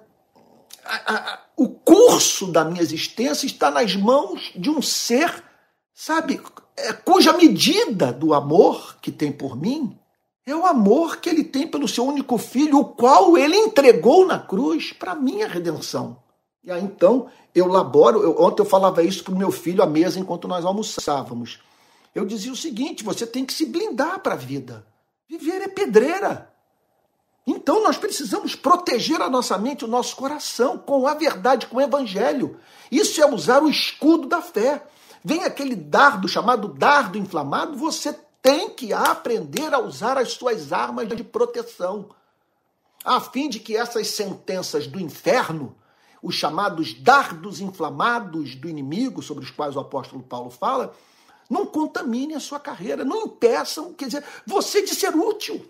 [0.85, 5.43] a, a, o curso da minha existência está nas mãos de um ser,
[5.93, 6.39] sabe,
[6.77, 9.97] é, cuja medida do amor que tem por mim
[10.45, 14.39] é o amor que ele tem pelo seu único filho, o qual ele entregou na
[14.39, 16.17] cruz para minha redenção.
[16.63, 18.21] E aí então eu laboro.
[18.21, 21.59] Eu, ontem eu falava isso para o meu filho à mesa enquanto nós almoçávamos.
[22.13, 24.85] Eu dizia o seguinte: você tem que se blindar para a vida.
[25.29, 26.51] Viver é pedreira.
[27.45, 31.81] Então nós precisamos proteger a nossa mente, o nosso coração com a verdade, com o
[31.81, 32.59] evangelho.
[32.91, 34.83] Isso é usar o escudo da fé.
[35.23, 41.07] Vem aquele dardo chamado dardo inflamado, você tem que aprender a usar as suas armas
[41.07, 42.09] de proteção,
[43.03, 45.75] a fim de que essas sentenças do inferno,
[46.21, 50.93] os chamados dardos inflamados do inimigo, sobre os quais o apóstolo Paulo fala,
[51.49, 55.69] não contaminem a sua carreira, não impeçam, quer dizer, você de ser útil,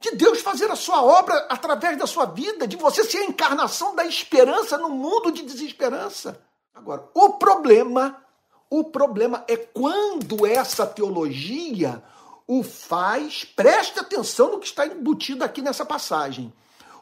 [0.00, 3.94] de Deus fazer a sua obra através da sua vida, de você ser a encarnação
[3.94, 6.40] da esperança no mundo de desesperança.
[6.74, 8.23] Agora, o problema
[8.70, 12.02] o problema é quando essa teologia
[12.46, 16.52] o faz, preste atenção no que está embutido aqui nessa passagem.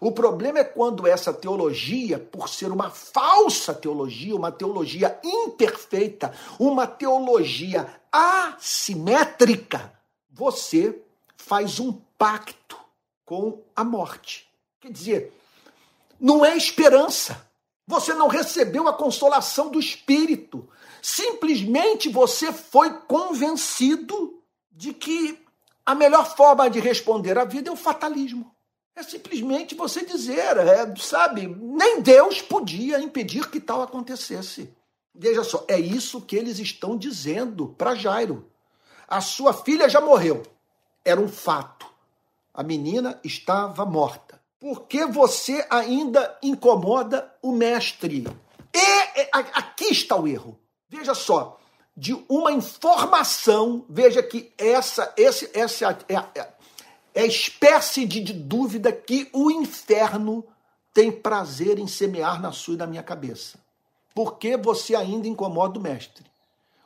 [0.00, 6.86] O problema é quando essa teologia, por ser uma falsa teologia, uma teologia imperfeita, uma
[6.86, 9.92] teologia assimétrica,
[10.28, 11.00] você
[11.36, 12.76] faz um pacto
[13.24, 14.48] com a morte.
[14.80, 15.32] Quer dizer,
[16.20, 17.48] não é esperança.
[17.86, 20.68] Você não recebeu a consolação do Espírito.
[21.03, 24.40] Simplesmente você foi convencido
[24.70, 25.36] de que
[25.84, 28.55] a melhor forma de responder à vida é o fatalismo.
[28.94, 34.72] É simplesmente você dizer, é, sabe, nem Deus podia impedir que tal acontecesse.
[35.12, 38.48] Veja só, é isso que eles estão dizendo para Jairo.
[39.09, 40.44] A sua filha já morreu.
[41.05, 41.84] Era um fato.
[42.55, 44.40] A menina estava morta.
[44.61, 48.24] Por que você ainda incomoda o mestre?
[48.72, 50.61] E aqui está o erro.
[50.93, 51.59] Veja só,
[51.97, 56.49] de uma informação, veja que essa, esse, essa é, é,
[57.14, 60.45] é a espécie de, de dúvida que o inferno
[60.93, 63.59] tem prazer em semear na sua e na minha cabeça.
[64.14, 66.30] Por que você ainda incomoda o mestre?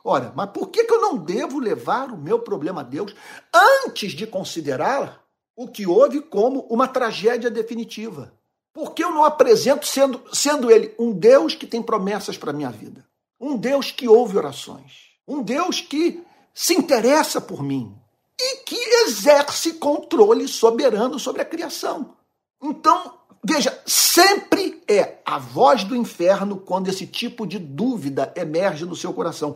[0.04, 3.12] Ora, mas por que, que eu não devo levar o meu problema a Deus
[3.52, 5.20] antes de considerar
[5.56, 8.32] o que houve como uma tragédia definitiva?
[8.72, 12.54] Por que eu não apresento sendo, sendo ele um Deus que tem promessas para a
[12.54, 13.04] minha vida?
[13.40, 15.10] Um Deus que ouve orações?
[15.26, 16.24] Um Deus que
[16.54, 17.94] se interessa por mim
[18.40, 22.16] e que exerce controle soberano sobre a criação.
[22.62, 23.14] Então,
[23.44, 29.12] veja, sempre é a voz do inferno quando esse tipo de dúvida emerge no seu
[29.12, 29.54] coração.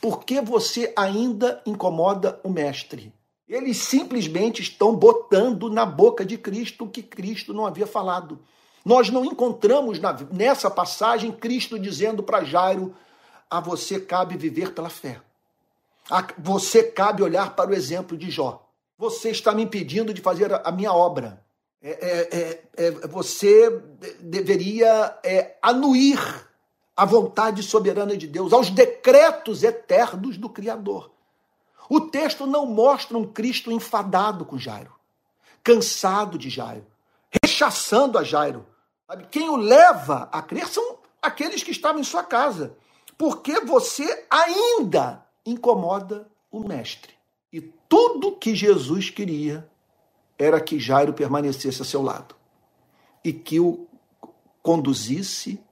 [0.00, 3.12] Por que você ainda incomoda o mestre?
[3.48, 8.40] Eles simplesmente estão botando na boca de Cristo o que Cristo não havia falado.
[8.84, 10.00] Nós não encontramos
[10.32, 12.94] nessa passagem Cristo dizendo para Jairo:
[13.50, 15.20] a você cabe viver pela fé.
[16.08, 18.66] A você cabe olhar para o exemplo de Jó.
[18.96, 21.44] Você está me impedindo de fazer a minha obra.
[21.82, 23.70] É, é, é, é você
[24.20, 26.18] deveria é, anuir
[26.96, 31.10] à vontade soberana de Deus, aos decretos eternos do Criador.
[31.88, 34.94] O texto não mostra um Cristo enfadado com Jairo,
[35.64, 36.86] cansado de Jairo,
[37.42, 38.66] rechaçando a Jairo.
[39.30, 42.76] Quem o leva a crer são aqueles que estavam em sua casa,
[43.20, 47.12] porque você ainda incomoda o mestre.
[47.52, 49.68] E tudo que Jesus queria
[50.38, 52.34] era que Jairo permanecesse a seu lado
[53.22, 53.86] e que o
[54.62, 55.62] conduzisse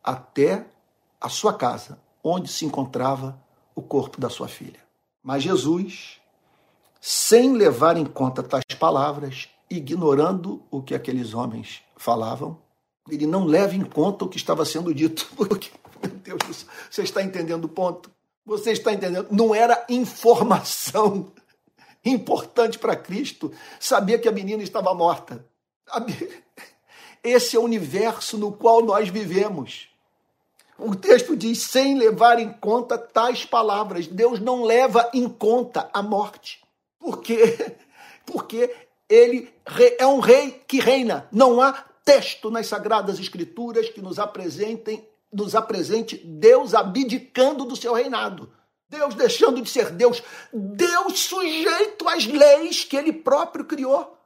[0.00, 0.64] até
[1.20, 3.36] a sua casa, onde se encontrava
[3.74, 4.78] o corpo da sua filha.
[5.24, 6.20] Mas Jesus,
[7.00, 12.58] sem levar em conta tais palavras, ignorando o que aqueles homens falavam,
[13.10, 15.28] ele não leva em conta o que estava sendo dito.
[15.34, 15.68] Porque,
[16.02, 18.10] meu Deus, você está entendendo o ponto?
[18.44, 19.28] Você está entendendo?
[19.30, 21.32] Não era informação
[22.04, 25.44] importante para Cristo saber que a menina estava morta.
[27.22, 29.88] Esse é o universo no qual nós vivemos.
[30.76, 34.08] O texto diz: sem levar em conta tais palavras.
[34.08, 36.60] Deus não leva em conta a morte.
[36.98, 37.76] Por quê?
[38.26, 38.74] Porque
[39.08, 39.52] ele
[39.98, 41.28] é um rei que reina.
[41.30, 41.72] Não há
[42.04, 48.52] texto nas Sagradas Escrituras que nos apresentem, nos apresente Deus abdicando do seu reinado.
[48.88, 50.22] Deus deixando de ser Deus,
[50.52, 54.18] Deus sujeito às leis que ele próprio criou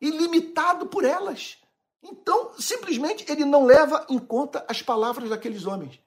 [0.00, 1.58] e limitado por elas.
[2.02, 5.98] Então, simplesmente, ele não leva em conta as palavras daqueles homens.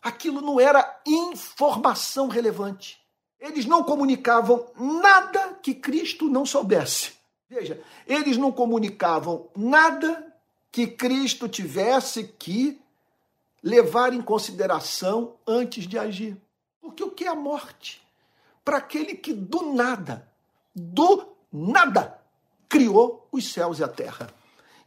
[0.00, 3.00] Aquilo não era informação relevante.
[3.40, 7.12] Eles não comunicavam nada que Cristo não soubesse.
[7.48, 10.32] Veja, eles não comunicavam nada
[10.70, 12.81] que Cristo tivesse que
[13.62, 16.36] levar em consideração antes de agir.
[16.80, 18.02] Porque o que é a morte?
[18.64, 20.28] Para aquele que do nada,
[20.74, 22.18] do nada,
[22.68, 24.28] criou os céus e a terra.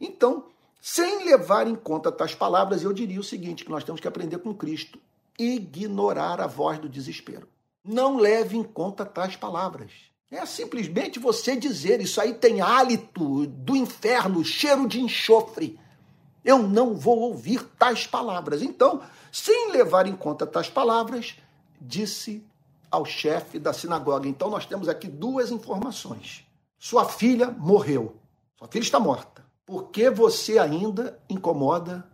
[0.00, 0.44] Então,
[0.80, 4.38] sem levar em conta tais palavras, eu diria o seguinte: que nós temos que aprender
[4.38, 4.98] com Cristo:
[5.38, 7.48] ignorar a voz do desespero.
[7.84, 9.90] Não leve em conta tais palavras.
[10.30, 15.78] É simplesmente você dizer: Isso aí tem hálito do inferno, cheiro de enxofre.
[16.46, 18.62] Eu não vou ouvir tais palavras.
[18.62, 21.36] Então, sem levar em conta tais palavras,
[21.78, 22.42] disse
[22.90, 24.26] ao chefe da sinagoga.
[24.26, 26.46] Então, nós temos aqui duas informações.
[26.78, 28.16] Sua filha morreu.
[28.56, 29.36] Sua filha está morta
[29.66, 32.08] por que você ainda incomoda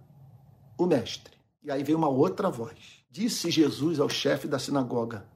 [0.79, 1.37] o mestre?
[1.63, 3.05] E aí vem uma outra voz.
[3.11, 5.27] Disse Jesus ao chefe da sinagoga: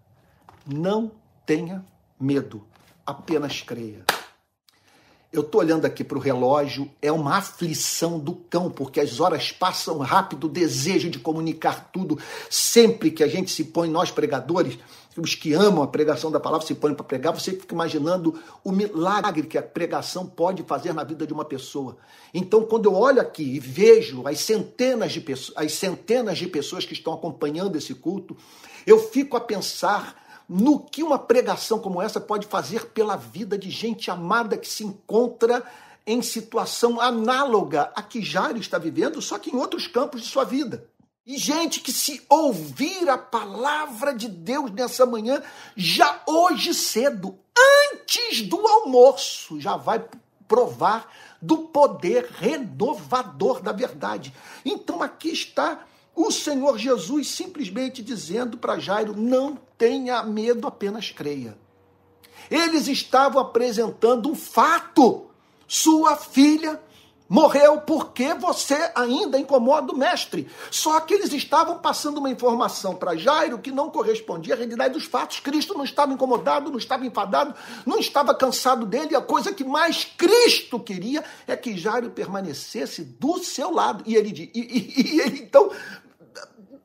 [0.67, 1.13] Não
[1.45, 1.85] tenha
[2.19, 2.67] medo,
[3.05, 4.03] apenas creia.
[5.33, 9.51] Eu estou olhando aqui para o relógio, é uma aflição do cão, porque as horas
[9.53, 12.19] passam rápido, o desejo de comunicar tudo.
[12.49, 14.79] Sempre que a gente se põe, nós pregadores,
[15.17, 18.71] os que amam a pregação da palavra se põem para pregar, você fica imaginando o
[18.71, 21.97] milagre que a pregação pode fazer na vida de uma pessoa.
[22.33, 26.85] Então, quando eu olho aqui e vejo as centenas de pessoas, as centenas de pessoas
[26.85, 28.37] que estão acompanhando esse culto,
[28.87, 33.71] eu fico a pensar no que uma pregação como essa pode fazer pela vida de
[33.71, 35.65] gente amada que se encontra
[36.07, 40.45] em situação análoga a que Jairo está vivendo, só que em outros campos de sua
[40.45, 40.89] vida.
[41.27, 45.43] E gente que se ouvir a palavra de Deus nessa manhã,
[45.77, 47.37] já hoje cedo,
[47.91, 50.05] antes do almoço, já vai
[50.47, 54.33] provar do poder renovador da verdade.
[54.65, 55.85] Então aqui está
[56.17, 61.57] o Senhor Jesus simplesmente dizendo para Jairo: não tenha medo, apenas creia.
[62.51, 65.27] Eles estavam apresentando um fato.
[65.69, 66.81] Sua filha
[67.29, 70.49] morreu porque você ainda incomoda o mestre.
[70.71, 75.05] Só que eles estavam passando uma informação para Jairo que não correspondia à realidade dos
[75.05, 75.41] fatos.
[75.41, 77.55] Cristo não estava incomodado, não estava enfadado,
[77.85, 79.17] não estava cansado dele.
[79.17, 84.05] A coisa que mais Cristo queria é que Jairo permanecesse do seu lado.
[84.07, 85.71] E ele, e, e, e ele então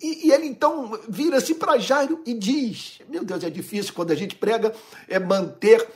[0.02, 4.16] e, e, ele então vira-se para Jairo e diz: Meu Deus, é difícil quando a
[4.16, 4.74] gente prega
[5.08, 5.88] é manter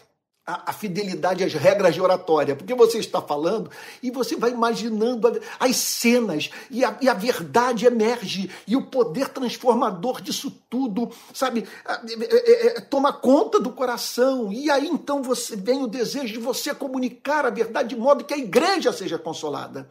[0.46, 3.72] a, a, fidelidade às regras de oratória, porque você está falando
[4.04, 9.30] e você vai imaginando as cenas e a, e a verdade emerge e o poder
[9.30, 14.54] transformador disso tudo, sabe, é, é, é, toma conta do coração.
[14.54, 18.34] E aí então você vem o desejo de você comunicar a verdade de modo que
[18.34, 19.90] a igreja seja consolada.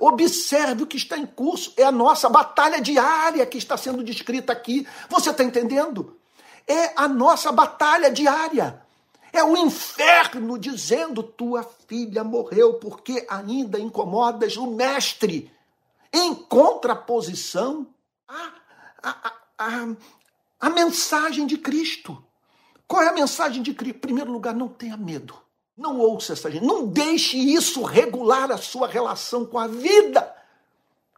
[0.00, 1.74] Observe o que está em curso.
[1.76, 4.86] É a nossa batalha diária que está sendo descrita aqui.
[5.10, 6.16] Você está entendendo?
[6.66, 8.82] É a nossa batalha diária.
[9.30, 15.52] É o inferno dizendo: tua filha morreu porque ainda incomodas o mestre.
[16.12, 17.86] Em contraposição
[18.26, 18.52] à,
[19.02, 19.96] à, à,
[20.58, 22.24] à mensagem de Cristo.
[22.88, 23.98] Qual é a mensagem de Cristo?
[23.98, 25.38] Em primeiro lugar, não tenha medo.
[25.80, 26.62] Não ouça essa gente.
[26.62, 30.30] Não deixe isso regular a sua relação com a vida,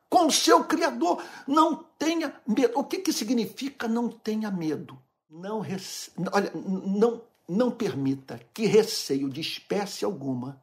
[0.09, 1.21] com o seu Criador.
[1.49, 2.79] Não tenha medo.
[2.79, 4.97] O que, que significa não tenha medo?
[5.29, 6.13] Não, rece...
[6.31, 10.63] Olha, não, não permita que receio de espécie alguma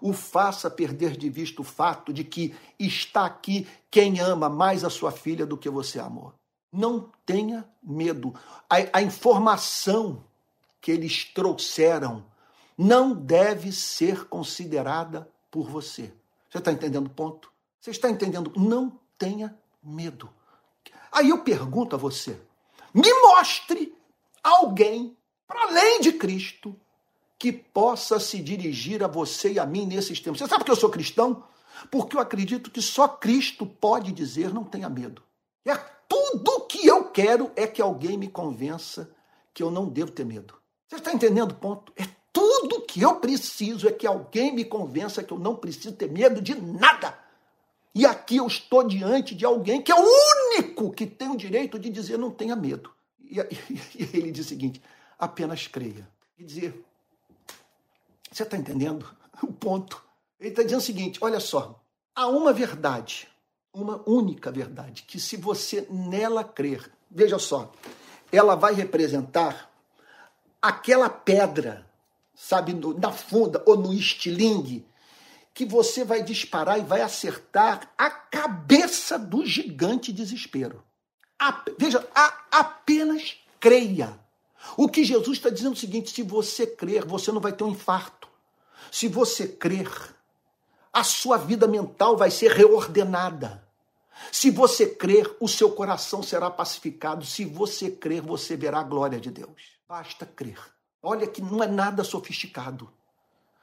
[0.00, 4.90] o faça perder de vista o fato de que está aqui quem ama mais a
[4.90, 6.32] sua filha do que você amou.
[6.72, 8.32] Não tenha medo.
[8.70, 10.22] A, a informação
[10.80, 12.24] que eles trouxeram
[12.82, 16.10] não deve ser considerada por você.
[16.48, 17.52] Você está entendendo o ponto?
[17.78, 18.50] Você está entendendo?
[18.56, 20.30] Não tenha medo.
[21.12, 22.40] Aí eu pergunto a você:
[22.94, 23.94] me mostre
[24.42, 25.14] alguém,
[25.46, 26.74] para além de Cristo,
[27.38, 30.38] que possa se dirigir a você e a mim nesses tempos.
[30.38, 31.44] Você sabe que eu sou cristão?
[31.90, 35.22] Porque eu acredito que só Cristo pode dizer não tenha medo.
[35.66, 35.76] É
[36.08, 39.14] tudo que eu quero é que alguém me convença
[39.52, 40.54] que eu não devo ter medo.
[40.88, 41.92] Você está entendendo o ponto?
[41.94, 46.10] É tudo que eu preciso é que alguém me convença que eu não preciso ter
[46.10, 47.18] medo de nada.
[47.94, 50.06] E aqui eu estou diante de alguém que é o
[50.56, 52.92] único que tem o direito de dizer não tenha medo.
[53.20, 53.44] E, e,
[53.98, 54.80] e ele diz o seguinte:
[55.18, 56.08] apenas creia.
[56.36, 56.84] Quer dizer,
[58.30, 59.08] você está entendendo
[59.42, 60.02] o ponto?
[60.38, 61.82] Ele está dizendo o seguinte: olha só,
[62.14, 63.28] há uma verdade,
[63.72, 67.72] uma única verdade, que se você nela crer, veja só,
[68.30, 69.68] ela vai representar
[70.62, 71.89] aquela pedra
[72.40, 74.86] sabe, na funda ou no estilingue,
[75.52, 80.82] que você vai disparar e vai acertar a cabeça do gigante desespero.
[81.38, 84.18] A, veja, a, apenas creia.
[84.76, 87.64] O que Jesus está dizendo é o seguinte: se você crer, você não vai ter
[87.64, 88.28] um infarto.
[88.90, 89.90] Se você crer,
[90.92, 93.62] a sua vida mental vai ser reordenada.
[94.32, 97.24] Se você crer, o seu coração será pacificado.
[97.24, 99.78] Se você crer, você verá a glória de Deus.
[99.86, 100.58] Basta crer.
[101.02, 102.90] Olha que não é nada sofisticado.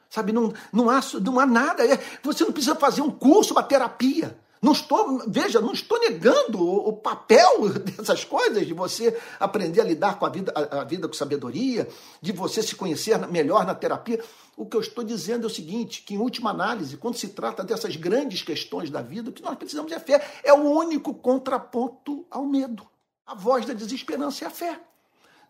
[0.09, 1.85] Sabe, não, não, há, não há nada.
[1.85, 4.37] É, você não precisa fazer um curso, uma terapia.
[4.59, 9.83] Não estou, veja, não estou negando o, o, papel dessas coisas, de você aprender a
[9.83, 11.87] lidar com a vida, a, a vida com sabedoria,
[12.21, 14.23] de você se conhecer melhor na terapia.
[14.55, 17.63] O que eu estou dizendo é o seguinte: que em última análise, quando se trata
[17.63, 20.25] dessas grandes questões da vida, o que nós precisamos é fé.
[20.43, 22.87] É o único contraponto ao medo.
[23.27, 24.79] A voz da desesperança é a fé.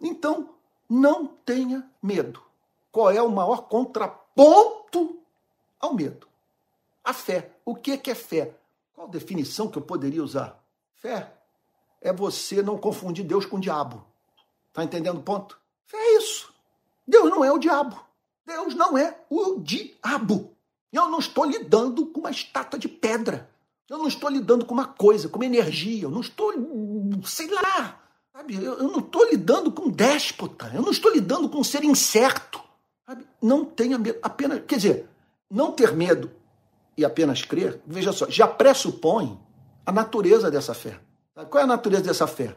[0.02, 0.50] Então,
[0.90, 2.42] não tenha medo.
[2.92, 5.20] Qual é o maior contraponto
[5.80, 6.28] ao medo?
[7.04, 7.52] A fé.
[7.66, 8.56] O que é fé?
[8.94, 10.62] Qual definição que eu poderia usar?
[10.96, 11.34] Fé
[12.02, 14.06] é você não confundir Deus com o diabo.
[14.70, 15.60] Está entendendo o ponto?
[15.86, 16.54] Fé é isso.
[17.08, 18.00] Deus não é o diabo.
[18.46, 20.52] Deus não é o diabo.
[20.92, 23.50] Eu não estou lidando com uma estátua de pedra.
[23.90, 26.04] Eu não estou lidando com uma coisa, com uma energia.
[26.04, 26.54] Eu não estou,
[27.24, 28.02] sei lá,
[28.38, 31.64] Sabe, eu, eu não estou lidando com um déspota, eu não estou lidando com um
[31.64, 32.62] ser incerto.
[33.04, 33.26] Sabe?
[33.42, 35.10] Não tenha medo, apenas, quer dizer,
[35.50, 36.30] não ter medo
[36.96, 39.40] e apenas crer, veja só, já pressupõe
[39.84, 41.00] a natureza dessa fé.
[41.34, 41.50] Sabe?
[41.50, 42.56] Qual é a natureza dessa fé?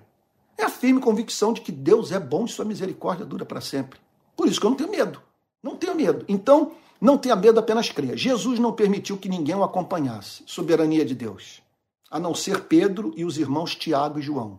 [0.59, 3.99] É a firme convicção de que Deus é bom e sua misericórdia dura para sempre.
[4.37, 5.23] Por isso que eu não tenho medo.
[5.63, 6.27] Não tenho medo.
[6.29, 8.15] Então, Não tenha medo, apenas creia.
[8.15, 10.43] Jesus não permitiu que ninguém o acompanhasse.
[10.45, 11.63] Soberania de Deus.
[12.11, 14.59] A não ser Pedro e os irmãos Tiago e João.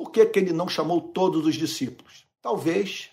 [0.00, 2.24] Por que, que ele não chamou todos os discípulos?
[2.40, 3.10] Talvez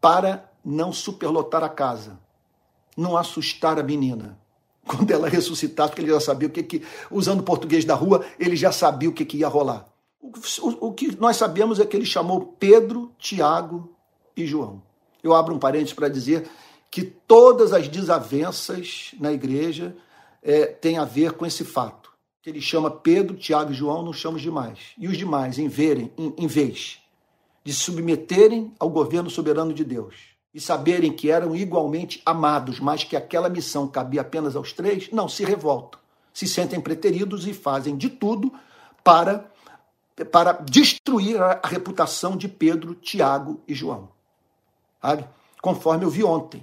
[0.00, 2.18] para não superlotar a casa,
[2.96, 4.38] não assustar a menina.
[4.82, 8.56] Quando ela ressuscitasse, porque ele já sabia o que, que usando português da rua, ele
[8.56, 9.86] já sabia o que, que ia rolar.
[10.22, 10.28] O,
[10.62, 13.94] o, o que nós sabemos é que ele chamou Pedro, Tiago
[14.34, 14.82] e João.
[15.22, 16.48] Eu abro um parênteses para dizer
[16.90, 19.94] que todas as desavenças na igreja
[20.42, 22.01] é, têm a ver com esse fato.
[22.42, 24.78] Que ele chama Pedro, Tiago e João, não chama os demais.
[24.98, 26.98] E os demais, em, verem, em, em vez
[27.64, 33.16] de submeterem ao governo soberano de Deus e saberem que eram igualmente amados, mas que
[33.16, 35.98] aquela missão cabia apenas aos três, não, se revoltam,
[36.32, 38.52] se sentem preteridos e fazem de tudo
[39.02, 39.50] para,
[40.30, 44.10] para destruir a reputação de Pedro, Tiago e João.
[45.00, 45.24] Sabe?
[45.60, 46.62] Conforme eu vi ontem,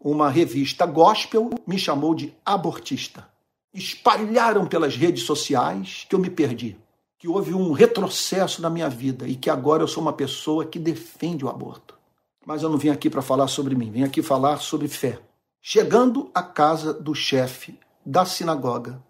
[0.00, 3.28] uma revista gospel me chamou de abortista.
[3.72, 6.76] Espalharam pelas redes sociais que eu me perdi,
[7.18, 10.78] que houve um retrocesso na minha vida e que agora eu sou uma pessoa que
[10.78, 11.98] defende o aborto.
[12.44, 15.20] Mas eu não vim aqui para falar sobre mim, vim aqui falar sobre fé.
[15.60, 19.02] Chegando à casa do chefe da sinagoga,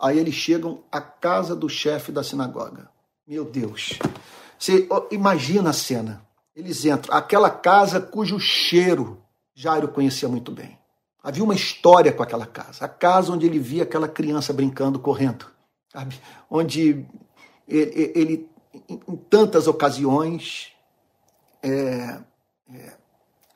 [0.00, 2.88] aí eles chegam à casa do chefe da sinagoga.
[3.26, 3.98] Meu Deus,
[4.58, 6.24] você imagina a cena.
[6.54, 9.22] Eles entram, aquela casa cujo cheiro
[9.60, 10.78] Jairo conhecia muito bem.
[11.22, 15.46] Havia uma história com aquela casa, a casa onde ele via aquela criança brincando, correndo,
[15.92, 16.20] sabe?
[16.48, 17.04] onde
[17.66, 18.50] ele, ele
[18.88, 20.72] em tantas ocasiões,
[21.62, 22.20] é,
[22.72, 22.92] é,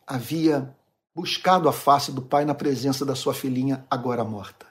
[0.06, 0.74] havia
[1.14, 4.66] buscado a face do pai na presença da sua filhinha, agora morta.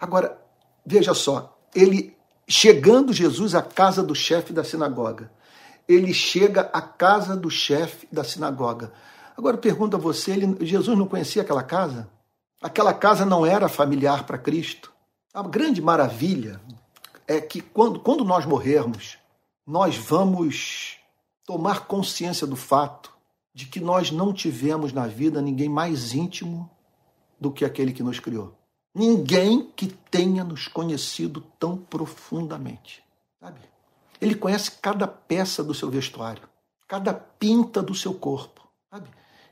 [0.00, 0.36] Agora,
[0.84, 2.16] veja só, ele
[2.48, 5.30] chegando Jesus à casa do chefe da sinagoga,
[5.88, 8.92] ele chega à casa do chefe da sinagoga.
[9.36, 12.08] Agora eu pergunto a você: ele, Jesus não conhecia aquela casa?
[12.62, 14.92] Aquela casa não era familiar para Cristo?
[15.34, 16.60] A grande maravilha
[17.26, 19.18] é que quando, quando nós morrermos,
[19.66, 20.98] nós vamos
[21.44, 23.12] tomar consciência do fato
[23.54, 26.70] de que nós não tivemos na vida ninguém mais íntimo
[27.40, 28.54] do que aquele que nos criou.
[28.94, 33.02] Ninguém que tenha nos conhecido tão profundamente.
[33.40, 33.60] Sabe?
[34.20, 36.48] Ele conhece cada peça do seu vestuário,
[36.86, 38.68] cada pinta do seu corpo.
[38.92, 39.08] Sabe?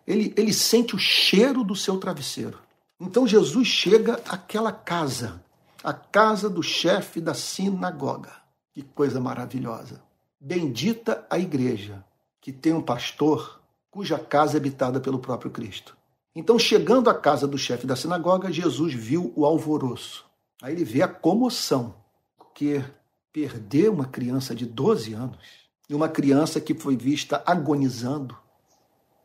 [0.07, 2.59] Ele, ele sente o cheiro do seu travesseiro.
[3.01, 5.43] Então Jesus chega àquela casa,
[5.83, 8.33] a casa do chefe da sinagoga.
[8.73, 10.03] Que coisa maravilhosa.
[10.41, 12.05] Bendita a igreja
[12.41, 15.97] que tem um pastor cuja casa é habitada pelo próprio Cristo.
[16.35, 20.25] Então, chegando à casa do chefe da sinagoga, Jesus viu o alvoroço.
[20.63, 21.95] Aí ele vê a comoção,
[22.39, 22.85] porque
[23.33, 25.39] perder uma criança de 12 anos
[25.89, 28.37] e uma criança que foi vista agonizando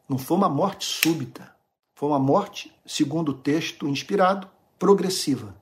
[0.08, 1.54] não foi uma morte súbita.
[1.96, 4.48] Foi uma morte, segundo o texto inspirado,
[4.78, 5.56] progressiva.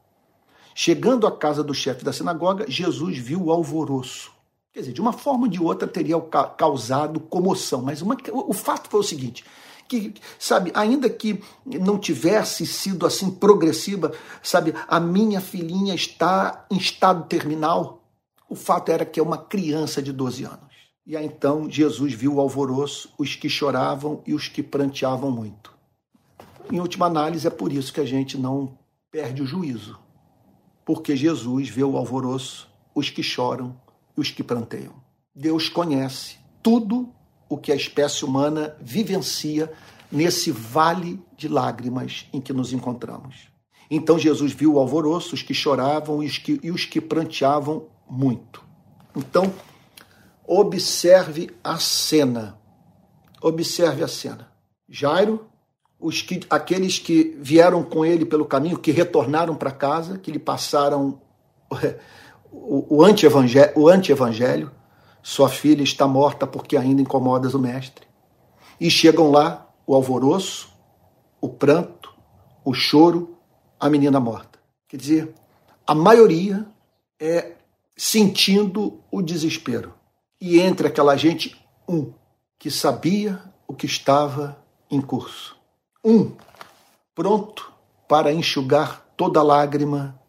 [0.76, 4.32] Chegando à casa do chefe da sinagoga, Jesus viu o alvoroço.
[4.72, 6.20] Quer dizer, de uma forma ou de outra teria
[6.58, 9.46] causado comoção, mas uma, o fato foi o seguinte:
[9.88, 16.78] que, sabe, ainda que não tivesse sido assim progressiva, sabe, a minha filhinha está em
[16.78, 18.04] estado terminal,
[18.50, 20.73] o fato era que é uma criança de 12 anos.
[21.06, 25.74] E aí então Jesus viu o alvoroço, os que choravam e os que pranteavam muito.
[26.72, 28.78] Em última análise, é por isso que a gente não
[29.12, 30.00] perde o juízo.
[30.86, 33.76] Porque Jesus vê o alvoroço, os que choram
[34.18, 34.94] e os que pranteiam.
[35.36, 37.10] Deus conhece tudo
[37.50, 39.72] o que a espécie humana vivencia
[40.12, 43.48] nesse vale de lágrimas em que nos encontramos.
[43.90, 47.88] Então Jesus viu o alvoroço, os que choravam e os que, e os que pranteavam
[48.10, 48.64] muito.
[49.16, 49.54] Então,
[50.46, 52.60] Observe a cena.
[53.42, 54.52] Observe a cena.
[54.90, 55.48] Jairo,
[56.00, 60.40] os que, aqueles que vieram com ele pelo caminho, que retornaram para casa, que lhe
[60.40, 61.22] passaram
[62.52, 64.14] o, o anti-evangelho, anti
[65.22, 68.06] sua filha está morta porque ainda incomodas o mestre.
[68.80, 70.70] E chegam lá o alvoroço,
[71.40, 72.14] o pranto,
[72.66, 73.38] o choro,
[73.80, 74.60] a menina morta.
[74.90, 75.34] Quer dizer,
[75.88, 76.68] a maioria
[77.18, 77.54] é
[77.96, 79.94] sentindo o desespero
[80.46, 81.56] e entre aquela gente
[81.88, 82.12] um
[82.60, 85.56] que sabia o que estava em curso.
[86.04, 86.34] Um
[87.16, 87.72] pronto
[88.10, 90.20] para enxugar toda lágrima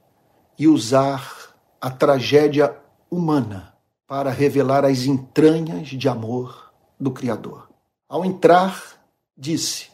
[0.56, 2.76] e usar a tragédia
[3.10, 3.74] humana
[4.06, 7.68] para revelar as entranhas de amor do Criador.
[8.08, 8.84] Ao entrar,
[9.36, 9.88] disse: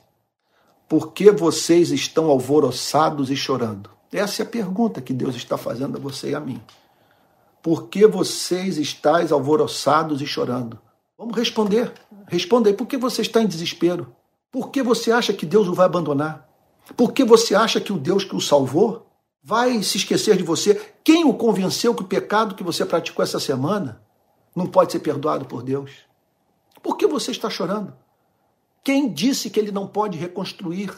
[0.87, 3.89] Por que vocês estão alvoroçados e chorando?
[4.13, 6.61] Essa é a pergunta que Deus está fazendo a você e a mim.
[7.63, 10.79] Por que vocês estáis alvoroçados e chorando?
[11.17, 11.93] Vamos responder.
[12.27, 12.73] Responder.
[12.73, 14.15] Por que você está em desespero?
[14.51, 16.49] Por que você acha que Deus o vai abandonar?
[16.97, 19.07] Porque você acha que o Deus que o salvou
[19.43, 20.75] vai se esquecer de você?
[21.05, 24.03] Quem o convenceu que o pecado que você praticou essa semana
[24.57, 25.91] não pode ser perdoado por Deus?
[26.83, 27.93] Por que você está chorando?
[28.83, 30.91] Quem disse que ele não pode reconstruir,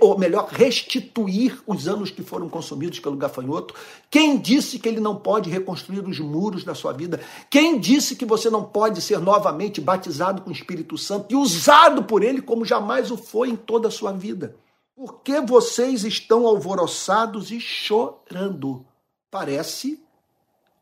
[0.00, 3.74] ou melhor, restituir os anos que foram consumidos pelo gafanhoto?
[4.10, 7.20] Quem disse que ele não pode reconstruir os muros da sua vida?
[7.48, 12.04] Quem disse que você não pode ser novamente batizado com o Espírito Santo e usado
[12.04, 14.56] por ele como jamais o foi em toda a sua vida?
[14.94, 18.84] Por que vocês estão alvoroçados e chorando?
[19.30, 20.02] Parece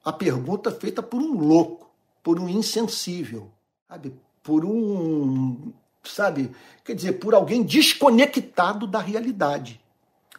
[0.04, 1.88] a pergunta feita por um louco,
[2.22, 3.50] por um insensível,
[3.88, 4.12] sabe?
[4.42, 5.72] Por um,
[6.04, 6.50] sabe?
[6.84, 9.80] Quer dizer, por alguém desconectado da realidade.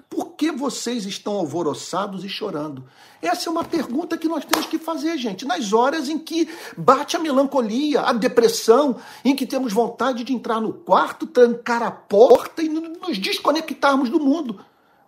[0.09, 2.84] Por que vocês estão alvoroçados e chorando?
[3.22, 7.16] Essa é uma pergunta que nós temos que fazer, gente, nas horas em que bate
[7.16, 12.62] a melancolia, a depressão, em que temos vontade de entrar no quarto, trancar a porta
[12.62, 14.66] e nos desconectarmos do mundo.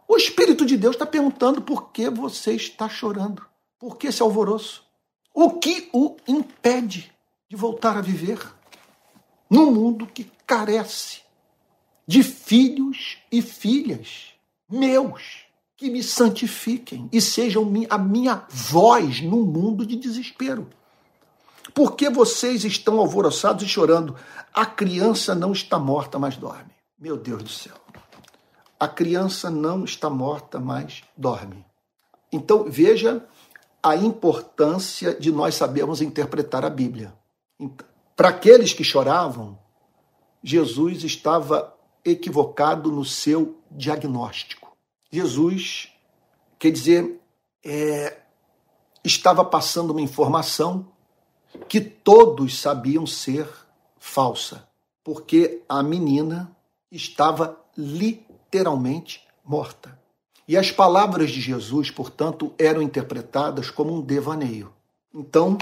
[0.08, 3.46] O Espírito de Deus está perguntando por que você está chorando.
[3.78, 4.86] Por que esse alvoroço?
[5.34, 7.12] O que o impede
[7.50, 8.40] de voltar a viver
[9.50, 11.22] num mundo que carece
[12.08, 14.34] de filhos e filhas
[14.70, 15.46] meus
[15.76, 20.70] que me santifiquem e sejam a minha voz no mundo de desespero.
[21.74, 24.16] Por que vocês estão alvoroçados e chorando?
[24.54, 26.72] A criança não está morta, mas dorme.
[27.00, 27.76] Meu Deus do céu.
[28.80, 31.66] A criança não está morta, mas dorme.
[32.32, 33.26] Então, veja
[33.82, 37.12] a importância de nós sabermos interpretar a Bíblia.
[37.60, 39.58] Então, Para aqueles que choravam,
[40.44, 41.74] Jesus estava
[42.04, 44.76] equivocado no seu diagnóstico.
[45.12, 45.90] Jesus,
[46.60, 47.20] quer dizer,
[47.64, 48.18] é,
[49.04, 50.88] estava passando uma informação
[51.70, 53.48] que todos sabiam ser
[53.98, 54.68] falsa,
[55.04, 56.56] porque a menina
[56.92, 59.98] estava literalmente morta.
[60.48, 64.74] E as palavras de Jesus, portanto, eram interpretadas como um devaneio.
[65.14, 65.58] Então,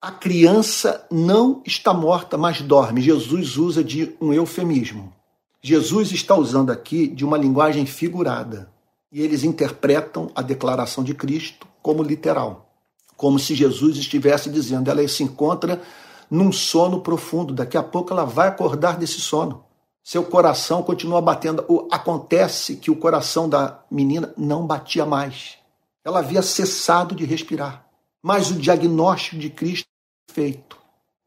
[0.00, 3.00] a criança não está morta, mas dorme.
[3.00, 5.12] Jesus usa de um eufemismo.
[5.60, 8.70] Jesus está usando aqui de uma linguagem figurada.
[9.10, 12.70] E eles interpretam a declaração de Cristo como literal.
[13.16, 15.82] Como se Jesus estivesse dizendo: ela se encontra
[16.30, 19.64] num sono profundo, daqui a pouco ela vai acordar desse sono
[20.08, 21.86] seu coração continua batendo.
[21.90, 25.58] Acontece que o coração da menina não batia mais.
[26.02, 27.84] Ela havia cessado de respirar.
[28.22, 29.86] Mas o diagnóstico de Cristo
[30.30, 30.78] feito.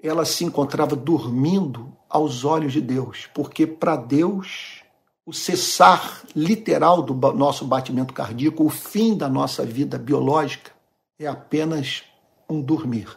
[0.02, 4.84] Ela se encontrava dormindo aos olhos de Deus, porque para Deus
[5.26, 10.72] o cessar literal do nosso batimento cardíaco, o fim da nossa vida biológica,
[11.20, 12.04] é apenas
[12.50, 13.08] um dormir,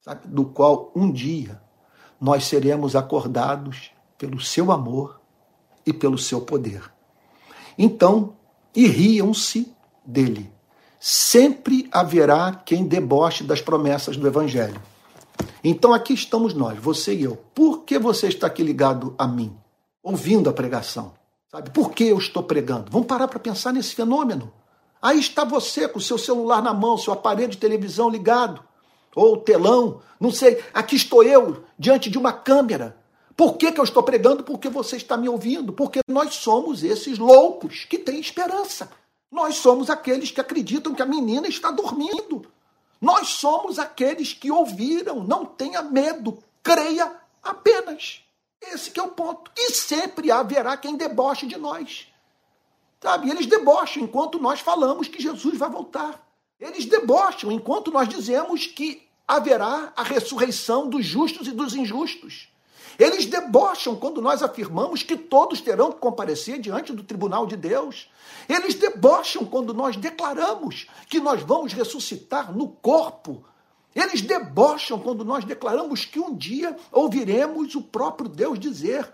[0.00, 0.26] sabe?
[0.28, 1.60] do qual um dia
[2.20, 5.20] nós seremos acordados pelo seu amor
[5.84, 6.90] e pelo seu poder.
[7.76, 8.34] Então,
[8.74, 9.72] iriam-se
[10.04, 10.52] dele.
[11.00, 14.80] Sempre haverá quem deboche das promessas do Evangelho.
[15.62, 17.36] Então aqui estamos nós, você e eu.
[17.54, 19.56] Por que você está aqui ligado a mim,
[20.02, 21.14] ouvindo a pregação?
[21.50, 21.70] Sabe?
[21.70, 22.90] Por que eu estou pregando?
[22.90, 24.52] Vamos parar para pensar nesse fenômeno.
[25.00, 28.62] Aí está você com o seu celular na mão, seu aparelho de televisão ligado,
[29.14, 30.62] ou telão, não sei.
[30.74, 32.96] Aqui estou eu diante de uma câmera,
[33.38, 34.42] por que, que eu estou pregando?
[34.42, 35.72] Porque você está me ouvindo.
[35.72, 38.90] Porque nós somos esses loucos que têm esperança.
[39.30, 42.44] Nós somos aqueles que acreditam que a menina está dormindo.
[43.00, 45.22] Nós somos aqueles que ouviram.
[45.22, 48.22] Não tenha medo, creia apenas.
[48.60, 49.50] Esse é o ponto.
[49.56, 52.08] E sempre haverá quem deboche de nós.
[53.00, 53.30] Sabe?
[53.30, 56.26] Eles debocham enquanto nós falamos que Jesus vai voltar.
[56.58, 62.48] Eles debocham enquanto nós dizemos que haverá a ressurreição dos justos e dos injustos.
[62.98, 68.10] Eles debocham quando nós afirmamos que todos terão que comparecer diante do tribunal de Deus.
[68.48, 73.44] Eles debocham quando nós declaramos que nós vamos ressuscitar no corpo.
[73.94, 79.08] Eles debocham quando nós declaramos que um dia ouviremos o próprio Deus dizer: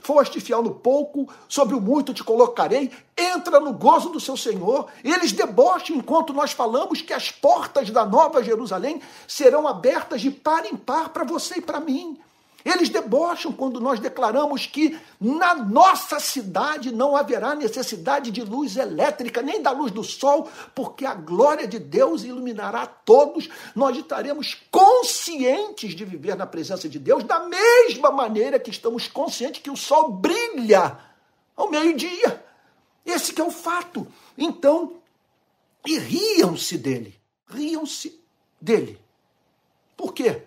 [0.00, 4.86] Foste fiel no pouco, sobre o muito te colocarei, entra no gozo do seu Senhor.
[5.02, 10.64] Eles debocham enquanto nós falamos que as portas da Nova Jerusalém serão abertas de par
[10.64, 12.16] em par para você e para mim.
[12.64, 19.42] Eles debocham quando nós declaramos que na nossa cidade não haverá necessidade de luz elétrica,
[19.42, 23.50] nem da luz do sol, porque a glória de Deus iluminará todos.
[23.74, 29.60] Nós estaremos conscientes de viver na presença de Deus, da mesma maneira que estamos conscientes
[29.60, 30.98] que o sol brilha
[31.54, 32.42] ao meio-dia.
[33.04, 34.06] Esse que é o fato.
[34.38, 34.94] Então,
[35.86, 37.20] e riam-se dele.
[37.46, 38.18] Riam-se
[38.58, 38.98] dele.
[39.94, 40.42] Por quê?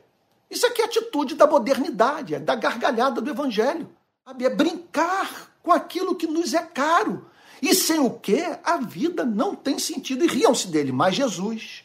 [0.50, 3.90] Isso aqui é atitude da modernidade, é da gargalhada do evangelho.
[4.26, 4.46] Sabe?
[4.46, 7.26] É brincar com aquilo que nos é caro.
[7.62, 10.24] E sem o que a vida não tem sentido.
[10.24, 10.92] E riam-se dele.
[10.92, 11.84] Mas Jesus,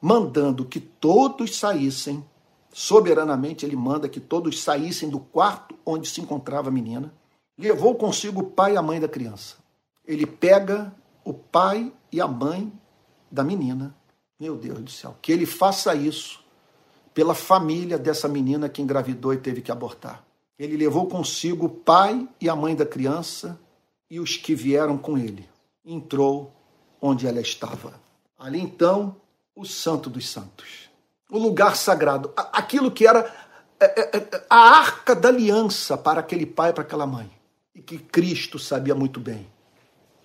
[0.00, 2.24] mandando que todos saíssem,
[2.72, 7.12] soberanamente ele manda que todos saíssem do quarto onde se encontrava a menina,
[7.58, 9.56] levou consigo o pai e a mãe da criança.
[10.06, 12.72] Ele pega o pai e a mãe
[13.30, 13.96] da menina.
[14.38, 16.43] Meu Deus do céu, que ele faça isso
[17.14, 20.24] pela família dessa menina que engravidou e teve que abortar.
[20.58, 23.58] Ele levou consigo o pai e a mãe da criança
[24.10, 25.48] e os que vieram com ele.
[25.84, 26.52] Entrou
[27.00, 27.94] onde ela estava.
[28.38, 29.16] Ali então,
[29.54, 30.90] o Santo dos Santos.
[31.30, 32.32] O lugar sagrado.
[32.36, 33.32] Aquilo que era
[33.80, 37.30] é, é, é, a arca da aliança para aquele pai e para aquela mãe.
[37.74, 39.46] E que Cristo sabia muito bem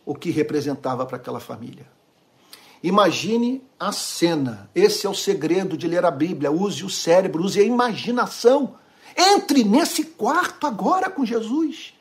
[0.06, 1.86] o que representava para aquela família.
[2.82, 4.70] Imagine a cena.
[4.74, 6.52] Esse é o segredo de ler a Bíblia.
[6.52, 8.76] Use o cérebro, use a imaginação.
[9.18, 11.94] Entre nesse quarto agora com Jesus.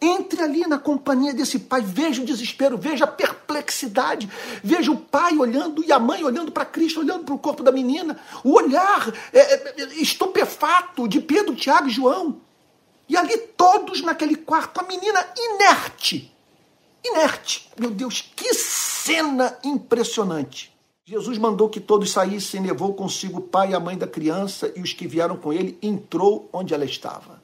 [0.00, 4.28] Entre ali na companhia desse pai, veja o desespero, veja a perplexidade,
[4.62, 7.72] veja o pai olhando e a mãe olhando para Cristo, olhando para o corpo da
[7.72, 12.42] menina, o olhar é, é, estupefato de Pedro, Tiago e João.
[13.08, 16.35] E ali todos naquele quarto, a menina inerte,
[17.08, 17.68] inerte.
[17.78, 20.74] Meu Deus, que cena impressionante.
[21.04, 24.80] Jesus mandou que todos saíssem, levou consigo o pai e a mãe da criança e
[24.80, 27.40] os que vieram com ele, entrou onde ela estava.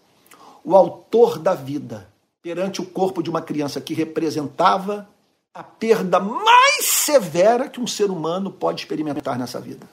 [0.64, 2.08] O autor da vida,
[2.42, 5.08] perante o corpo de uma criança que representava
[5.54, 9.88] a perda mais severa que um ser humano pode experimentar nessa vida.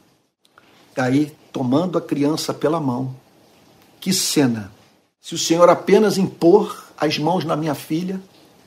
[0.96, 3.16] Daí, tomando a criança pela mão,
[4.00, 4.72] que cena!
[5.22, 8.20] Se o Senhor apenas impor as mãos na minha filha,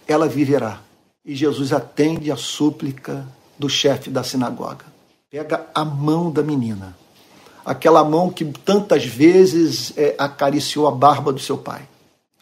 [0.06, 0.80] ela viverá.
[1.24, 3.26] E Jesus atende a súplica
[3.58, 4.84] do chefe da sinagoga.
[5.30, 6.96] Pega a mão da menina,
[7.64, 11.88] aquela mão que tantas vezes é, acariciou a barba do seu pai,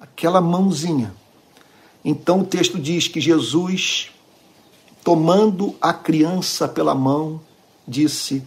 [0.00, 1.14] aquela mãozinha.
[2.04, 4.10] Então o texto diz que Jesus,
[5.04, 7.40] tomando a criança pela mão,
[7.86, 8.42] disse: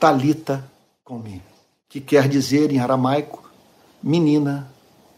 [0.00, 0.68] Talita
[1.04, 1.40] comi,
[1.88, 3.48] que quer dizer em aramaico,
[4.02, 4.72] menina,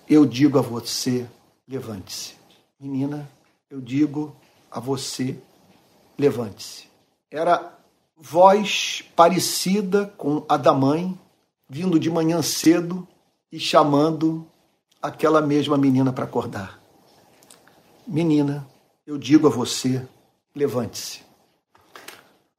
[0.08, 1.26] eu digo a você,
[1.66, 2.34] levante-se.
[2.78, 3.28] Menina,
[3.70, 4.34] eu digo
[4.70, 5.36] a você,
[6.18, 6.88] levante-se.
[7.30, 7.78] Era
[8.16, 11.18] voz parecida com a da mãe,
[11.68, 13.06] vindo de manhã cedo
[13.52, 14.46] e chamando
[15.02, 16.80] aquela mesma menina para acordar.
[18.06, 18.66] Menina,
[19.06, 20.06] eu digo a você,
[20.54, 21.20] levante-se.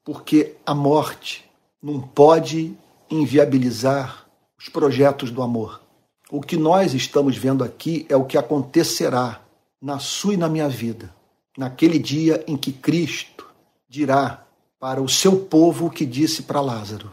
[0.04, 1.50] Porque a morte
[1.82, 2.78] não pode
[3.10, 4.28] inviabilizar
[4.60, 5.82] os projetos do amor.
[6.30, 9.42] O que nós estamos vendo aqui é o que acontecerá
[9.82, 11.14] na sua e na minha vida,
[11.58, 13.48] naquele dia em que Cristo
[13.88, 14.46] dirá
[14.80, 17.12] para o seu povo o que disse para Lázaro: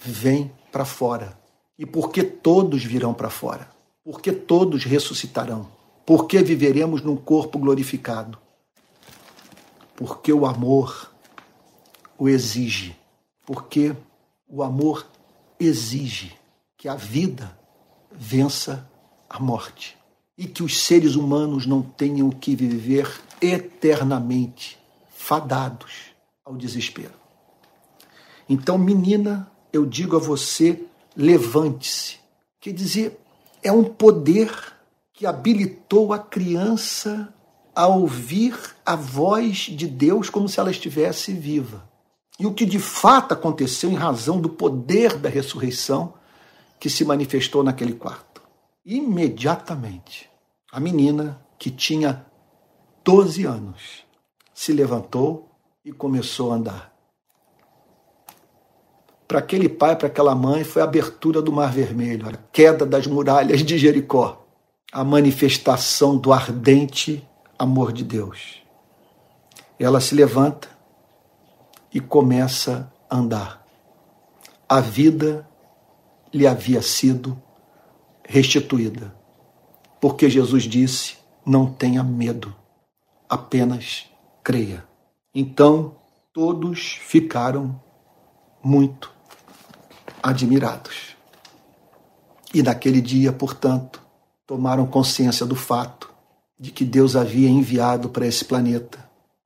[0.00, 1.38] Vem para fora.
[1.78, 3.68] E porque todos virão para fora?
[4.02, 5.68] Porque todos ressuscitarão?
[6.06, 8.38] Porque viveremos num corpo glorificado?
[9.94, 11.12] Porque o amor
[12.18, 12.96] o exige.
[13.44, 13.94] Porque
[14.48, 15.06] o amor
[15.60, 16.32] exige
[16.76, 17.58] que a vida
[18.10, 18.88] vença
[19.28, 19.95] a morte
[20.36, 23.10] e que os seres humanos não tenham que viver
[23.40, 24.78] eternamente
[25.08, 26.12] fadados
[26.44, 27.14] ao desespero.
[28.48, 30.84] Então, menina, eu digo a você,
[31.16, 32.18] levante-se.
[32.60, 33.18] Quer dizer,
[33.62, 34.50] é um poder
[35.12, 37.32] que habilitou a criança
[37.74, 41.86] a ouvir a voz de Deus como se ela estivesse viva.
[42.38, 46.14] E o que de fato aconteceu em razão do poder da ressurreição
[46.78, 48.35] que se manifestou naquele quarto.
[48.88, 50.30] Imediatamente,
[50.70, 52.24] a menina, que tinha
[53.04, 54.06] 12 anos,
[54.54, 55.50] se levantou
[55.84, 56.96] e começou a andar.
[59.26, 63.08] Para aquele pai, para aquela mãe, foi a abertura do Mar Vermelho, a queda das
[63.08, 64.46] muralhas de Jericó,
[64.92, 68.62] a manifestação do ardente amor de Deus.
[69.80, 70.68] Ela se levanta
[71.92, 73.66] e começa a andar.
[74.68, 75.44] A vida
[76.32, 77.42] lhe havia sido
[78.26, 79.14] restituída.
[80.00, 82.54] Porque Jesus disse: não tenha medo,
[83.28, 84.10] apenas
[84.42, 84.84] creia.
[85.34, 85.96] Então
[86.32, 87.80] todos ficaram
[88.62, 89.12] muito
[90.22, 91.16] admirados.
[92.52, 94.02] E naquele dia, portanto,
[94.46, 96.12] tomaram consciência do fato
[96.58, 98.98] de que Deus havia enviado para esse planeta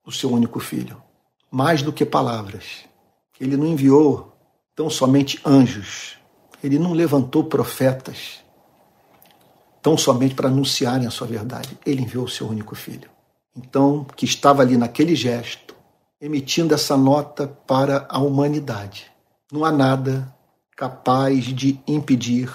[0.07, 1.03] o seu único filho.
[1.51, 2.85] Mais do que palavras.
[3.41, 4.33] Ele não enviou
[4.75, 6.19] tão somente anjos,
[6.63, 8.40] ele não levantou profetas,
[9.83, 11.79] tão somente para anunciarem a sua verdade.
[11.85, 13.11] Ele enviou o seu único filho.
[13.57, 15.75] Então, que estava ali naquele gesto,
[16.21, 19.11] emitindo essa nota para a humanidade.
[19.51, 20.35] Não há nada
[20.77, 22.51] capaz de impedir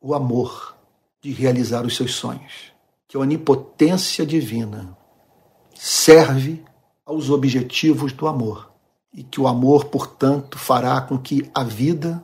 [0.00, 0.76] o amor
[1.20, 2.72] de realizar os seus sonhos.
[3.06, 4.94] que a onipotência divina
[5.74, 6.62] serve
[7.06, 8.70] aos objetivos do amor
[9.14, 12.22] e que o amor, portanto, fará com que a vida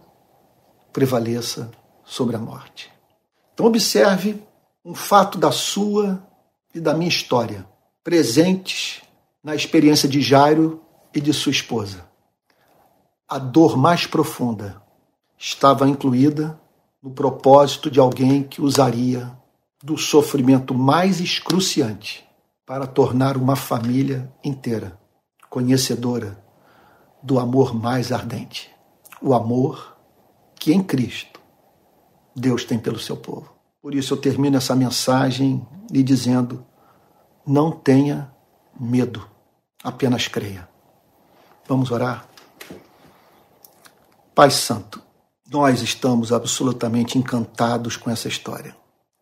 [0.93, 1.71] prevaleça
[2.05, 2.94] sobre a morte.
[3.55, 4.43] Então, observe
[4.85, 6.22] um fato da sua
[6.74, 7.64] e da minha história,
[8.02, 9.01] presentes
[9.43, 10.82] na experiência de Jairo
[11.14, 12.05] e de sua esposa.
[13.28, 14.82] A dor mais profunda
[15.39, 16.60] estava incluída
[17.01, 19.31] no propósito de alguém que usaria
[19.82, 22.26] do sofrimento mais excruciante
[22.66, 24.98] para tornar uma família inteira
[25.48, 26.43] conhecedora
[27.22, 28.70] do amor mais ardente,
[29.22, 29.97] o amor
[30.56, 31.34] que em Cristo
[32.35, 33.52] Deus tem pelo seu povo.
[33.81, 36.65] Por isso eu termino essa mensagem lhe dizendo:
[37.47, 38.32] não tenha
[38.78, 39.28] medo,
[39.82, 40.69] apenas creia.
[41.69, 42.28] Vamos orar?
[44.35, 45.01] Pai Santo,
[45.51, 48.77] nós estamos absolutamente encantados com essa história.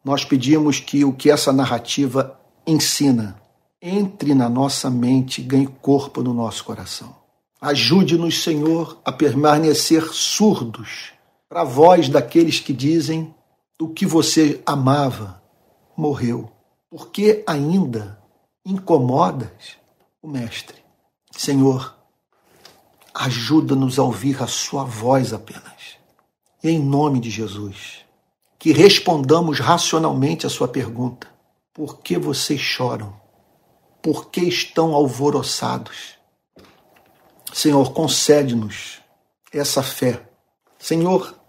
[0.04, 3.40] Nós pedimos que o que essa narrativa ensina
[3.80, 7.14] entre na nossa mente ganhe corpo no nosso coração.
[7.60, 11.11] Ajude-nos, Senhor, a permanecer surdos
[11.52, 13.34] para a voz daqueles que dizem
[13.78, 15.42] o que você amava
[15.94, 16.50] morreu.
[16.88, 18.18] Porque ainda
[18.64, 19.76] incomodas
[20.22, 20.78] o Mestre.
[21.30, 21.94] Senhor,
[23.12, 25.98] ajuda-nos a ouvir a Sua voz apenas.
[26.64, 27.98] E em nome de Jesus,
[28.58, 31.28] que respondamos racionalmente a Sua pergunta:
[31.74, 33.14] por que vocês choram?
[34.00, 36.16] Por que estão alvoroçados?
[37.52, 39.02] Senhor, concede-nos
[39.52, 40.26] essa fé.
[40.78, 41.41] Senhor,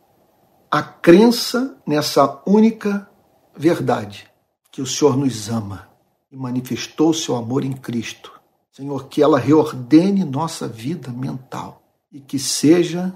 [0.74, 3.08] a crença nessa única
[3.56, 4.28] verdade,
[4.72, 5.88] que o Senhor nos ama
[6.32, 8.32] e manifestou seu amor em Cristo.
[8.72, 13.14] Senhor, que ela reordene nossa vida mental e que seja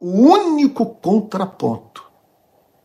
[0.00, 2.04] o único contraponto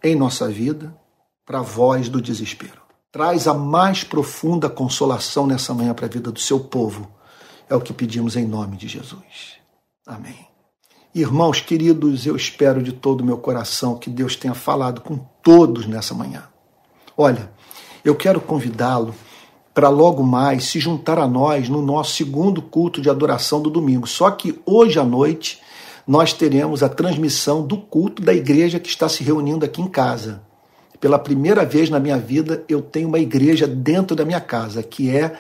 [0.03, 0.95] em nossa vida
[1.43, 2.79] para a voz do desespero.
[3.11, 7.09] Traz a mais profunda consolação nessa manhã para a vida do seu povo
[7.67, 9.57] é o que pedimos em nome de Jesus.
[10.05, 10.50] Amém.
[11.13, 15.85] Irmãos queridos, eu espero de todo o meu coração que Deus tenha falado com todos
[15.85, 16.43] nessa manhã.
[17.17, 17.51] Olha,
[18.01, 19.13] eu quero convidá-lo
[19.73, 24.07] para logo mais se juntar a nós no nosso segundo culto de adoração do domingo.
[24.07, 25.59] Só que hoje à noite
[26.07, 30.41] nós teremos a transmissão do culto da igreja que está se reunindo aqui em casa.
[31.01, 35.09] Pela primeira vez na minha vida, eu tenho uma igreja dentro da minha casa, que
[35.09, 35.37] é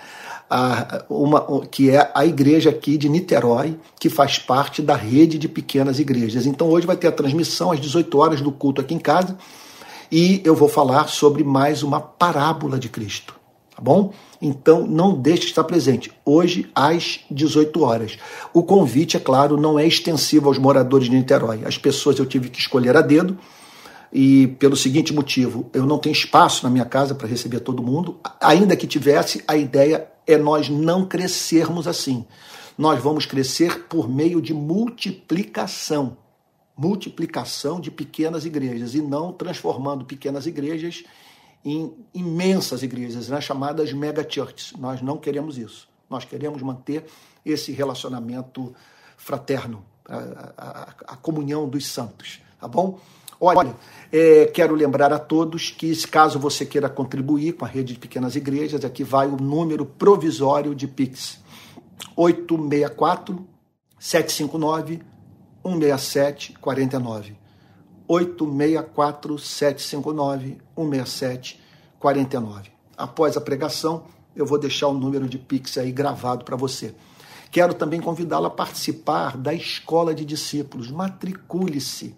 [0.53, 5.47] a, uma, que é a igreja aqui de Niterói, que faz parte da rede de
[5.47, 6.45] pequenas igrejas.
[6.45, 9.37] Então hoje vai ter a transmissão às 18 horas do culto aqui em casa
[10.11, 13.33] e eu vou falar sobre mais uma parábola de Cristo,
[13.73, 14.11] tá bom?
[14.41, 18.17] Então não deixe de estar presente, hoje às 18 horas.
[18.53, 21.61] O convite, é claro, não é extensivo aos moradores de Niterói.
[21.63, 23.37] As pessoas eu tive que escolher a dedo,
[24.11, 28.19] e pelo seguinte motivo, eu não tenho espaço na minha casa para receber todo mundo.
[28.41, 32.25] Ainda que tivesse, a ideia é nós não crescermos assim.
[32.77, 36.17] Nós vamos crescer por meio de multiplicação.
[36.75, 41.03] Multiplicação de pequenas igrejas e não transformando pequenas igrejas
[41.63, 44.73] em imensas igrejas, né, chamadas mega churches.
[44.77, 45.87] Nós não queremos isso.
[46.09, 47.05] Nós queremos manter
[47.45, 48.73] esse relacionamento
[49.15, 52.99] fraterno, a, a, a comunhão dos santos, tá bom?
[53.43, 53.75] Olha,
[54.11, 58.35] é, quero lembrar a todos que, caso você queira contribuir com a rede de pequenas
[58.35, 61.39] igrejas, aqui vai o número provisório de Pix:
[62.15, 63.43] 864
[63.97, 65.01] 759
[65.63, 67.35] 167 49.
[68.07, 71.59] 864 759 167
[71.97, 72.69] 49.
[72.95, 74.03] Após a pregação,
[74.35, 76.93] eu vou deixar o número de Pix aí gravado para você.
[77.49, 80.91] Quero também convidá-lo a participar da Escola de Discípulos.
[80.91, 82.15] Matricule-se.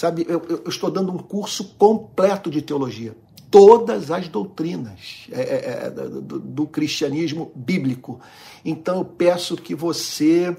[0.00, 3.14] Sabe, eu, eu, estou dando um curso completo de teologia.
[3.50, 8.18] Todas as doutrinas é, é, é do, do, cristianismo bíblico.
[8.64, 10.56] Então eu peço que você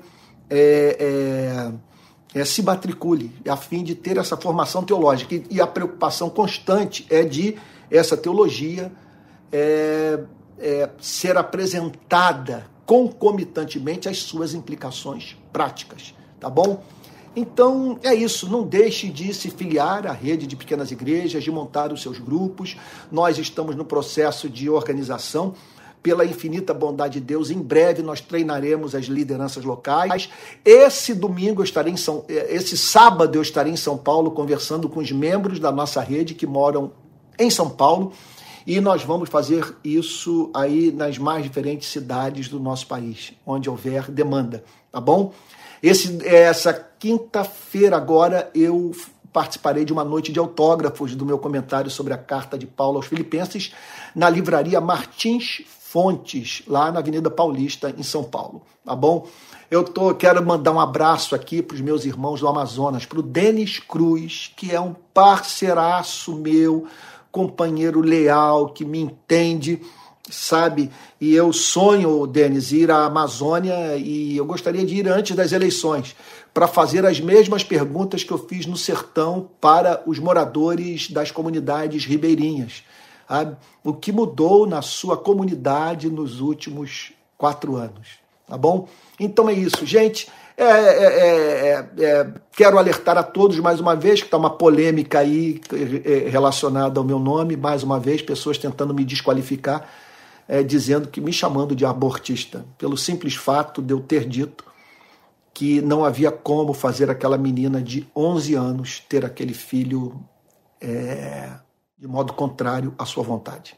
[0.48, 1.74] é,
[2.36, 5.34] é, é, se matricule a fim de ter essa formação teológica.
[5.34, 7.56] E, e a preocupação constante é de
[7.90, 8.92] essa teologia
[11.00, 16.14] ser apresentada concomitantemente às suas implicações práticas.
[16.40, 16.84] Tá bom?
[17.36, 21.94] Então é isso, não deixe de se filiar à rede de pequenas igrejas, de montar
[21.94, 22.76] os seus grupos.
[23.12, 25.54] Nós estamos no processo de organização.
[26.04, 30.30] Pela infinita bondade de Deus, em breve nós treinaremos as lideranças locais.
[30.66, 35.00] Esse domingo eu estarei em São, esse sábado eu estarei em São Paulo conversando com
[35.00, 36.92] os membros da nossa rede que moram
[37.38, 38.14] em São Paulo
[38.66, 44.10] e nós vamos fazer isso aí nas mais diferentes cidades do nosso país, onde houver
[44.10, 45.34] demanda, tá bom?
[45.82, 48.92] Esse, essa quinta-feira agora eu
[49.34, 53.08] participarei de uma noite de autógrafos do meu comentário sobre a carta de Paulo aos
[53.08, 53.74] Filipenses
[54.16, 58.62] na livraria Martins Fontes, lá na Avenida Paulista, em São Paulo.
[58.86, 59.28] Tá bom?
[59.72, 63.24] Eu tô, quero mandar um abraço aqui para os meus irmãos do Amazonas, para o
[63.24, 66.86] Denis Cruz, que é um parceiraço meu,
[67.32, 69.82] companheiro leal, que me entende
[70.32, 70.90] sabe?
[71.20, 76.16] E eu sonho, Denis, ir à Amazônia e eu gostaria de ir antes das eleições
[76.54, 82.06] para fazer as mesmas perguntas que eu fiz no sertão para os moradores das comunidades
[82.06, 82.84] ribeirinhas.
[83.84, 88.88] O que mudou na sua comunidade nos últimos quatro anos, tá bom?
[89.20, 90.28] Então é isso, gente.
[90.58, 91.06] É, é,
[91.98, 95.62] é, é quero alertar a todos mais uma vez que está uma polêmica aí
[96.04, 99.88] é, relacionada ao meu nome, mais uma vez, pessoas tentando me desqualificar
[100.48, 104.66] é, dizendo que me chamando de abortista, pelo simples fato de eu ter dito
[105.54, 110.20] que não havia como fazer aquela menina de 11 anos ter aquele filho
[110.80, 111.50] é,
[111.98, 113.76] de modo contrário à sua vontade.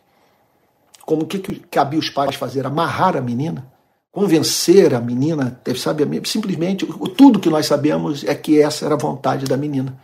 [1.06, 2.66] Como que, que cabia os pais fazer?
[2.66, 3.72] Amarrar a menina?
[4.12, 5.60] Convencer a menina?
[5.76, 6.86] Sabe, simplesmente,
[7.18, 10.00] tudo que nós sabemos é que essa era a vontade da menina.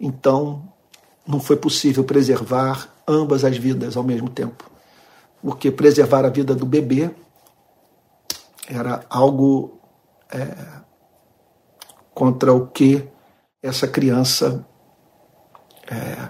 [0.00, 0.66] Então,
[1.26, 4.75] não foi possível preservar ambas as vidas ao mesmo tempo
[5.42, 7.10] porque preservar a vida do bebê
[8.68, 9.78] era algo
[10.30, 10.56] é,
[12.12, 13.06] contra o que
[13.62, 14.66] essa criança.
[15.88, 16.28] É,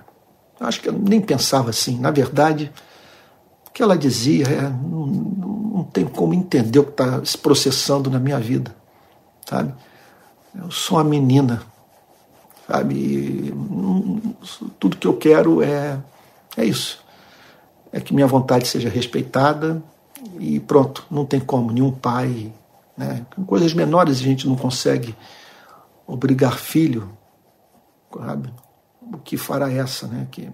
[0.61, 1.99] acho que eu nem pensava assim.
[1.99, 2.73] Na verdade,
[3.67, 8.11] o que ela dizia é, não, não tem como entender o que está se processando
[8.11, 8.75] na minha vida.
[9.49, 9.75] Sabe?
[10.55, 11.63] Eu sou uma menina.
[12.67, 12.95] Sabe?
[12.95, 13.55] E,
[14.79, 15.99] tudo que eu quero é,
[16.57, 17.06] é isso
[17.93, 19.83] é que minha vontade seja respeitada
[20.39, 22.53] e pronto, não tem como, nenhum pai.
[22.97, 23.25] Né?
[23.47, 25.15] Coisas menores a gente não consegue
[26.07, 27.11] obrigar filho,
[28.15, 28.53] sabe?
[29.13, 30.27] O que fará essa, né?
[30.31, 30.51] Que,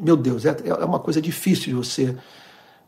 [0.00, 2.16] meu Deus, é, é uma coisa difícil de você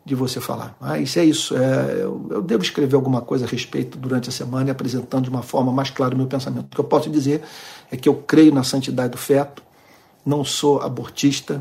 [0.07, 0.77] de você falar.
[0.81, 1.57] Mas é isso.
[1.57, 5.31] É, eu, eu, devo escrever alguma coisa a respeito durante a semana e apresentando de
[5.31, 6.67] uma forma mais clara o meu pensamento.
[6.67, 7.43] O que eu posso dizer
[7.91, 9.65] é que eu creio na santidade do feto,
[10.25, 11.61] não sou abortista,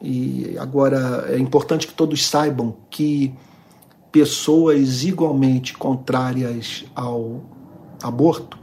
[0.00, 3.32] e agora é importante que todos saibam que
[4.10, 7.40] pessoas igualmente contrárias ao
[8.02, 8.58] aborto,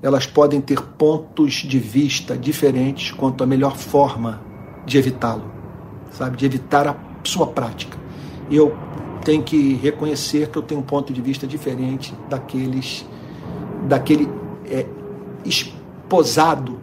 [0.00, 4.40] elas podem ter pontos de vista diferentes quanto à melhor forma
[4.86, 5.50] de evitá-lo,
[6.12, 7.98] sabe, de evitar a sua prática.
[8.50, 8.76] Eu
[9.24, 13.04] tenho que reconhecer que eu tenho um ponto de vista diferente daqueles,
[13.88, 14.28] daquele
[14.64, 14.86] é,
[15.44, 16.78] esposado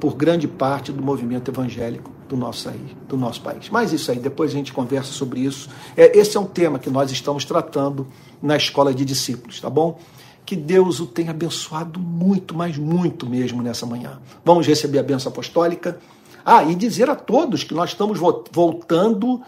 [0.00, 3.68] por grande parte do movimento evangélico do nosso, aí, do nosso país.
[3.68, 5.68] Mas isso aí, depois a gente conversa sobre isso.
[5.94, 8.06] É, esse é um tema que nós estamos tratando
[8.42, 9.98] na escola de discípulos, tá bom?
[10.44, 14.18] Que Deus o tenha abençoado muito, mas muito mesmo nessa manhã.
[14.44, 15.98] Vamos receber a benção apostólica.
[16.44, 19.42] Ah, e dizer a todos que nós estamos voltando.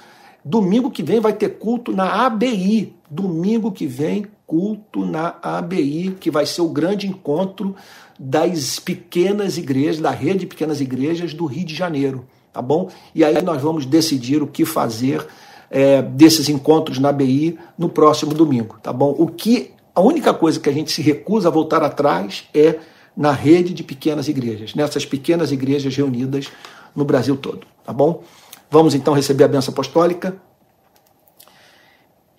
[0.44, 2.94] Domingo que vem vai ter culto na ABI.
[3.10, 7.74] Domingo que vem, culto na ABI, que vai ser o grande encontro
[8.20, 12.88] das pequenas igrejas, da rede de pequenas igrejas do Rio de Janeiro tá bom?
[13.12, 15.26] E aí nós vamos decidir o que fazer
[15.68, 19.12] é, desses encontros na BI no próximo domingo, tá bom?
[19.18, 22.78] O que a única coisa que a gente se recusa a voltar atrás é
[23.16, 26.50] na rede de pequenas igrejas, nessas pequenas igrejas reunidas
[26.94, 28.22] no Brasil todo, tá bom?
[28.70, 30.40] Vamos então receber a benção apostólica.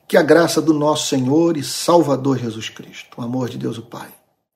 [0.08, 3.82] Que a graça do nosso Senhor e Salvador Jesus Cristo, o amor de Deus o
[3.82, 4.08] Pai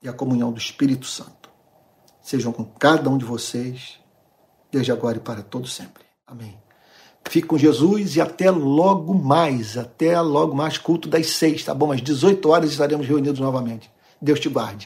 [0.01, 1.49] e a comunhão do Espírito Santo
[2.21, 3.98] sejam com cada um de vocês
[4.71, 6.03] desde agora e para todo sempre.
[6.25, 6.55] Amém.
[7.27, 11.91] Fique com Jesus e até logo mais, até logo mais culto das seis, tá bom?
[11.91, 13.91] Às 18 horas estaremos reunidos novamente.
[14.21, 14.77] Deus te guarde.